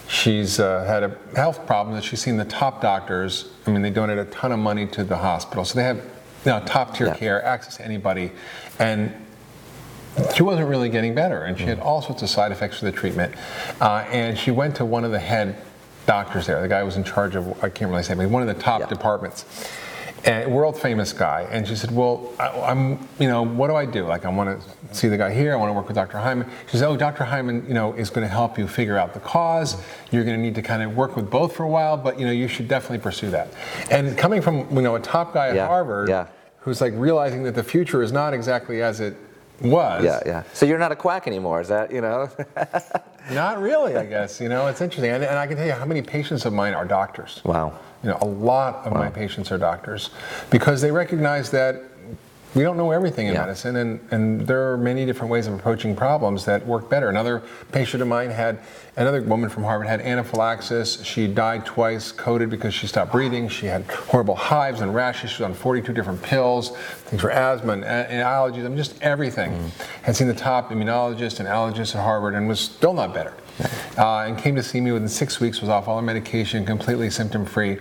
She's 0.07 0.59
uh, 0.59 0.83
had 0.83 1.03
a 1.03 1.17
health 1.35 1.65
problem 1.65 1.95
that 1.95 2.03
she's 2.03 2.21
seen 2.21 2.37
the 2.37 2.45
top 2.45 2.81
doctors. 2.81 3.49
I 3.65 3.71
mean, 3.71 3.81
they 3.81 3.89
donate 3.89 4.17
a 4.17 4.25
ton 4.25 4.51
of 4.51 4.59
money 4.59 4.85
to 4.87 5.03
the 5.03 5.17
hospital, 5.17 5.63
so 5.65 5.75
they 5.79 5.83
have 5.85 5.97
you 5.97 6.51
know, 6.51 6.61
top 6.65 6.95
tier 6.95 7.07
Yeah. 7.07 7.13
care, 7.15 7.45
access 7.45 7.77
to 7.77 7.85
anybody, 7.85 8.31
and 8.79 9.13
she 10.35 10.43
wasn't 10.43 10.67
really 10.67 10.89
getting 10.89 11.15
better, 11.15 11.43
and 11.43 11.57
she 11.57 11.63
had 11.65 11.79
all 11.79 12.01
sorts 12.01 12.21
of 12.21 12.29
side 12.29 12.51
effects 12.51 12.79
for 12.79 12.85
the 12.85 12.91
treatment. 12.91 13.33
Uh, 13.79 14.05
and 14.11 14.37
she 14.37 14.51
went 14.51 14.75
to 14.75 14.85
one 14.85 15.03
of 15.05 15.11
the 15.11 15.19
head 15.19 15.55
doctors 16.05 16.45
there. 16.47 16.61
The 16.61 16.67
guy 16.67 16.83
was 16.83 16.97
in 16.97 17.03
charge 17.05 17.35
of 17.35 17.47
I 17.63 17.69
can't 17.69 17.89
really 17.89 18.03
say, 18.03 18.13
but 18.13 18.29
one 18.29 18.41
of 18.47 18.47
the 18.49 18.61
top 18.61 18.81
Yeah. 18.81 18.87
departments, 18.87 19.45
and 20.25 20.51
world 20.53 20.79
famous 20.79 21.11
guy. 21.13 21.47
And 21.51 21.67
she 21.67 21.75
said, 21.75 21.91
"Well, 21.91 22.31
I, 22.39 22.49
I'm, 22.61 22.99
you 23.19 23.27
know, 23.27 23.43
what 23.43 23.67
do 23.67 23.75
I 23.75 23.85
do? 23.85 24.05
Like, 24.05 24.25
I 24.25 24.29
want 24.29 24.61
to 24.61 24.95
see 24.95 25.07
the 25.07 25.17
guy 25.17 25.33
here. 25.33 25.53
I 25.53 25.55
want 25.57 25.69
to 25.69 25.73
work 25.73 25.87
with 25.87 25.95
Dr. 25.95 26.17
Hyman." 26.17 26.47
She 26.71 26.77
said, 26.77 26.87
"Oh, 26.87 26.95
Dr. 26.95 27.23
Hyman, 27.23 27.65
you 27.67 27.73
know, 27.73 27.93
is 27.93 28.09
going 28.09 28.25
to 28.25 28.31
help 28.31 28.57
you 28.57 28.67
figure 28.67 28.97
out 28.97 29.13
the 29.13 29.19
cause. 29.19 29.81
You're 30.11 30.23
going 30.23 30.37
to 30.37 30.41
need 30.41 30.55
to 30.55 30.61
kind 30.61 30.81
of 30.81 30.95
work 30.95 31.15
with 31.15 31.29
both 31.29 31.55
for 31.55 31.63
a 31.63 31.69
while, 31.69 31.97
but 31.97 32.19
you 32.19 32.25
know, 32.25 32.31
you 32.31 32.47
should 32.47 32.67
definitely 32.67 32.99
pursue 32.99 33.29
that." 33.31 33.49
And 33.91 34.17
coming 34.17 34.41
from 34.41 34.67
you 34.75 34.81
know 34.81 34.95
a 34.95 34.99
top 34.99 35.33
guy 35.33 35.49
at 35.49 35.55
Yeah, 35.55 35.67
Harvard, 35.67 36.09
yeah. 36.09 36.27
who's 36.59 36.79
like 36.81 36.93
realizing 36.95 37.43
that 37.43 37.55
the 37.55 37.63
future 37.63 38.01
is 38.01 38.11
not 38.11 38.33
exactly 38.33 38.81
as 38.81 38.99
it 38.99 39.15
was. 39.61 40.03
yeah, 40.03 40.19
yeah. 40.25 40.43
So 40.53 40.65
you're 40.65 40.77
not 40.77 40.91
a 40.91 40.95
quack 40.95 41.27
anymore, 41.27 41.61
is 41.61 41.67
that, 41.69 41.91
you 41.91 42.01
know? 42.01 42.29
Not 43.31 43.61
really, 43.61 43.95
I 43.95 44.05
guess. 44.05 44.41
You 44.41 44.49
know, 44.49 44.67
it's 44.67 44.81
interesting. 44.81 45.11
And, 45.11 45.23
and 45.23 45.37
I 45.39 45.47
can 45.47 45.55
tell 45.55 45.65
you 45.65 45.71
how 45.71 45.85
many 45.85 46.01
patients 46.01 46.45
of 46.45 46.51
mine 46.51 46.73
are 46.73 46.85
doctors. 46.85 47.41
wow. 47.45 47.79
You 48.03 48.09
know, 48.09 48.17
a 48.19 48.27
lot 48.27 48.85
of 48.85 48.91
my 48.91 49.09
patients 49.09 49.49
are 49.49 49.57
doctors 49.57 50.09
because 50.49 50.81
they 50.81 50.91
recognize 50.91 51.51
that 51.51 51.81
we 52.55 52.61
don't 52.63 52.77
know 52.77 52.91
everything 52.91 53.27
in 53.27 53.33
Yeah. 53.33 53.41
medicine, 53.41 53.75
and, 53.77 53.99
and 54.11 54.45
there 54.47 54.71
are 54.71 54.77
many 54.77 55.05
different 55.05 55.31
ways 55.31 55.47
of 55.47 55.53
approaching 55.53 55.95
problems 55.95 56.45
that 56.45 56.65
work 56.67 56.89
better. 56.89 57.09
Another 57.09 57.41
patient 57.71 58.01
of 58.01 58.07
mine 58.07 58.29
had, 58.29 58.59
another 58.95 59.21
woman 59.21 59.49
from 59.49 59.63
Harvard 59.63 59.87
had 59.87 60.01
anaphylaxis. 60.01 61.03
She 61.03 61.27
died 61.27 61.65
twice, 61.65 62.11
coded 62.11 62.49
because 62.49 62.73
she 62.73 62.85
stopped 62.85 63.11
breathing. 63.11 63.47
She 63.49 63.65
had 63.65 63.83
horrible 63.83 64.35
hives 64.35 64.81
and 64.81 64.93
rashes. 64.93 65.31
She 65.31 65.41
was 65.43 65.49
on 65.49 65.55
42 65.55 65.93
different 65.93 66.21
pills, 66.21 66.75
things 66.77 67.21
for 67.21 67.31
asthma 67.31 67.73
and, 67.73 67.83
and 67.85 68.23
allergies, 68.23 68.65
I 68.65 68.67
mean, 68.67 68.77
just 68.77 69.01
everything. 69.01 69.71
Had 70.03 70.15
seen 70.15 70.27
the 70.27 70.33
top 70.33 70.69
immunologist 70.69 71.39
and 71.39 71.47
allergist 71.49 71.95
at 71.95 72.01
Harvard 72.01 72.35
and 72.35 72.47
was 72.47 72.59
still 72.59 72.93
not 72.93 73.13
better. 73.13 73.33
Uh, 73.97 74.21
and 74.27 74.37
came 74.37 74.55
to 74.55 74.63
see 74.63 74.81
me 74.81 74.91
within 74.91 75.07
six 75.07 75.39
weeks, 75.39 75.59
was 75.61 75.69
off 75.69 75.87
all 75.87 75.97
her 75.97 76.01
medication, 76.01 76.65
completely 76.65 77.09
symptom 77.09 77.45
free. 77.45 77.77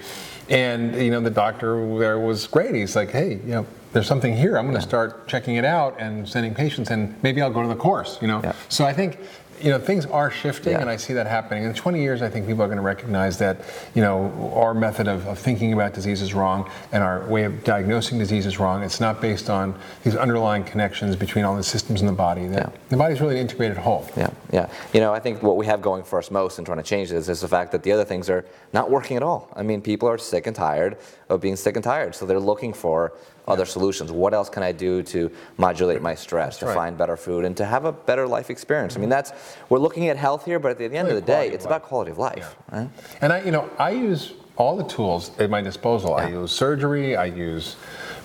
And 0.52 0.94
you 0.96 1.10
know, 1.10 1.20
the 1.20 1.30
doctor 1.30 1.98
there 1.98 2.18
was 2.18 2.46
great. 2.46 2.74
He's 2.74 2.94
like, 2.94 3.10
hey, 3.10 3.36
you 3.36 3.52
know, 3.52 3.66
there's 3.94 4.06
something 4.06 4.36
here. 4.36 4.56
I'm 4.58 4.66
going 4.66 4.76
to 4.76 4.86
start 4.86 5.26
checking 5.26 5.56
it 5.56 5.64
out 5.64 5.96
and 5.98 6.28
sending 6.28 6.54
patients, 6.54 6.90
and 6.90 7.20
maybe 7.22 7.40
I'll 7.40 7.50
go 7.52 7.62
to 7.62 7.68
the 7.68 7.74
course. 7.74 8.18
You 8.20 8.28
know, 8.28 8.40
Yeah. 8.44 8.52
so 8.68 8.84
I 8.84 8.92
think. 8.92 9.18
You 9.60 9.70
know, 9.70 9.78
things 9.78 10.06
are 10.06 10.30
shifting, 10.30 10.72
Yeah. 10.72 10.80
and 10.80 10.90
I 10.90 10.96
see 10.96 11.12
that 11.14 11.26
happening. 11.26 11.64
In 11.64 11.72
20 11.74 12.00
years, 12.00 12.20
I 12.22 12.28
think 12.28 12.46
people 12.46 12.62
are 12.62 12.66
going 12.66 12.78
to 12.78 12.82
recognize 12.82 13.38
that, 13.38 13.58
you 13.94 14.02
know, 14.02 14.52
our 14.56 14.74
method 14.74 15.06
of, 15.06 15.26
of 15.26 15.38
thinking 15.38 15.72
about 15.72 15.92
disease 15.94 16.20
is 16.20 16.34
wrong, 16.34 16.68
and 16.90 17.02
our 17.02 17.20
way 17.26 17.44
of 17.44 17.62
diagnosing 17.62 18.18
disease 18.18 18.44
is 18.46 18.58
wrong. 18.58 18.82
It's 18.82 19.00
not 19.00 19.20
based 19.20 19.48
on 19.50 19.74
these 20.02 20.16
underlying 20.16 20.64
connections 20.64 21.14
between 21.16 21.44
all 21.44 21.54
the 21.56 21.62
systems 21.62 22.00
in 22.00 22.06
the 22.06 22.12
body. 22.12 22.46
That 22.48 22.58
Yeah. 22.72 22.78
the 22.88 22.96
body's 22.96 23.20
really 23.20 23.34
an 23.36 23.40
integrated 23.42 23.76
whole. 23.78 24.04
Yeah, 24.16 24.30
yeah. 24.50 24.66
You 24.92 25.00
know, 25.00 25.12
I 25.14 25.20
think 25.20 25.42
what 25.42 25.56
we 25.56 25.66
have 25.66 25.80
going 25.80 26.02
for 26.02 26.18
us 26.18 26.30
most 26.30 26.58
in 26.58 26.64
trying 26.64 26.78
to 26.78 26.82
change 26.84 27.10
this 27.10 27.28
is 27.28 27.40
the 27.40 27.48
fact 27.48 27.70
that 27.72 27.82
the 27.84 27.92
other 27.92 28.04
things 28.04 28.28
are 28.30 28.44
not 28.72 28.90
working 28.90 29.16
at 29.16 29.22
all. 29.22 29.48
I 29.54 29.62
mean, 29.62 29.80
people 29.80 30.08
are 30.08 30.18
sick 30.18 30.46
and 30.46 30.56
tired 30.56 30.96
of 31.28 31.40
being 31.40 31.56
sick 31.56 31.76
and 31.76 31.84
tired, 31.84 32.14
so 32.14 32.26
they're 32.26 32.40
looking 32.40 32.72
for 32.72 33.12
other 33.46 33.64
solutions. 33.64 34.12
What 34.12 34.34
else 34.34 34.48
can 34.48 34.62
I 34.62 34.72
do 34.72 35.02
to 35.04 35.30
modulate 35.56 36.02
my 36.02 36.14
stress, 36.14 36.58
to 36.58 36.66
right. 36.66 36.74
find 36.74 36.98
better 36.98 37.16
food, 37.16 37.44
and 37.44 37.56
to 37.56 37.64
have 37.64 37.84
a 37.84 37.92
better 37.92 38.26
life 38.26 38.50
experience? 38.50 38.96
I 38.96 38.98
mean, 38.98 39.04
mm-hmm. 39.04 39.10
that's 39.10 39.32
we're 39.68 39.78
looking 39.78 40.08
at 40.08 40.16
health 40.16 40.44
here, 40.44 40.58
but 40.58 40.70
at 40.70 40.78
the 40.78 40.84
end 40.84 40.94
Really 40.94 41.10
of 41.10 41.14
the 41.16 41.32
day, 41.32 41.48
of 41.48 41.54
it's 41.54 41.64
life. 41.64 41.76
about 41.76 41.82
quality 41.82 42.10
of 42.10 42.18
life. 42.18 42.56
Right? 42.70 42.88
And 43.20 43.32
I, 43.32 43.42
you 43.42 43.50
know, 43.50 43.68
I 43.78 43.90
use 43.90 44.34
all 44.56 44.76
the 44.76 44.84
tools 44.84 45.30
at 45.38 45.50
my 45.50 45.60
disposal. 45.60 46.14
I 46.14 46.28
use 46.28 46.52
surgery, 46.52 47.16
I 47.16 47.24
use 47.24 47.76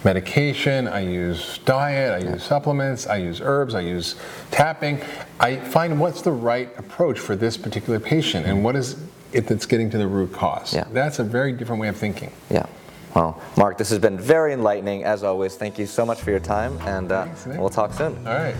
medication, 0.03 0.87
I 0.87 0.99
use 0.99 1.59
diet, 1.59 2.23
I 2.23 2.29
use 2.29 2.43
supplements, 2.43 3.07
I 3.07 3.17
use 3.17 3.41
herbs, 3.41 3.73
I 3.73 3.81
use 3.81 4.15
tapping. 4.51 4.99
I 5.39 5.57
find 5.57 5.99
what's 5.99 6.21
the 6.21 6.31
right 6.31 6.69
approach 6.77 7.19
for 7.19 7.35
this 7.35 7.57
particular 7.57 7.99
patient 7.99 8.45
and 8.45 8.63
what 8.63 8.75
is 8.75 8.97
it 9.33 9.47
that's 9.47 9.65
getting 9.65 9.89
to 9.89 9.97
the 9.97 10.07
root 10.07 10.33
cause. 10.33 10.73
Yeah. 10.73 10.85
That's 10.91 11.19
a 11.19 11.23
very 11.23 11.51
different 11.51 11.81
way 11.81 11.87
of 11.87 11.97
thinking. 11.97 12.31
Yeah. 12.49 12.65
Well, 13.17 13.41
Mark, 13.57 13.79
this 13.79 13.89
has 13.89 13.97
been 13.97 14.19
very 14.19 14.53
enlightening 14.53 15.03
as 15.03 15.23
always. 15.23 15.55
Thank 15.55 15.79
you 15.79 15.87
so 15.87 16.05
much 16.05 16.21
for 16.21 16.29
your 16.29 16.39
time, 16.39 16.77
and 16.85 17.11
uh, 17.11 17.25
Thanks, 17.25 17.47
we'll 17.47 17.67
talk 17.71 17.91
soon. 17.91 18.15
All 18.27 18.35
right. 18.35 18.55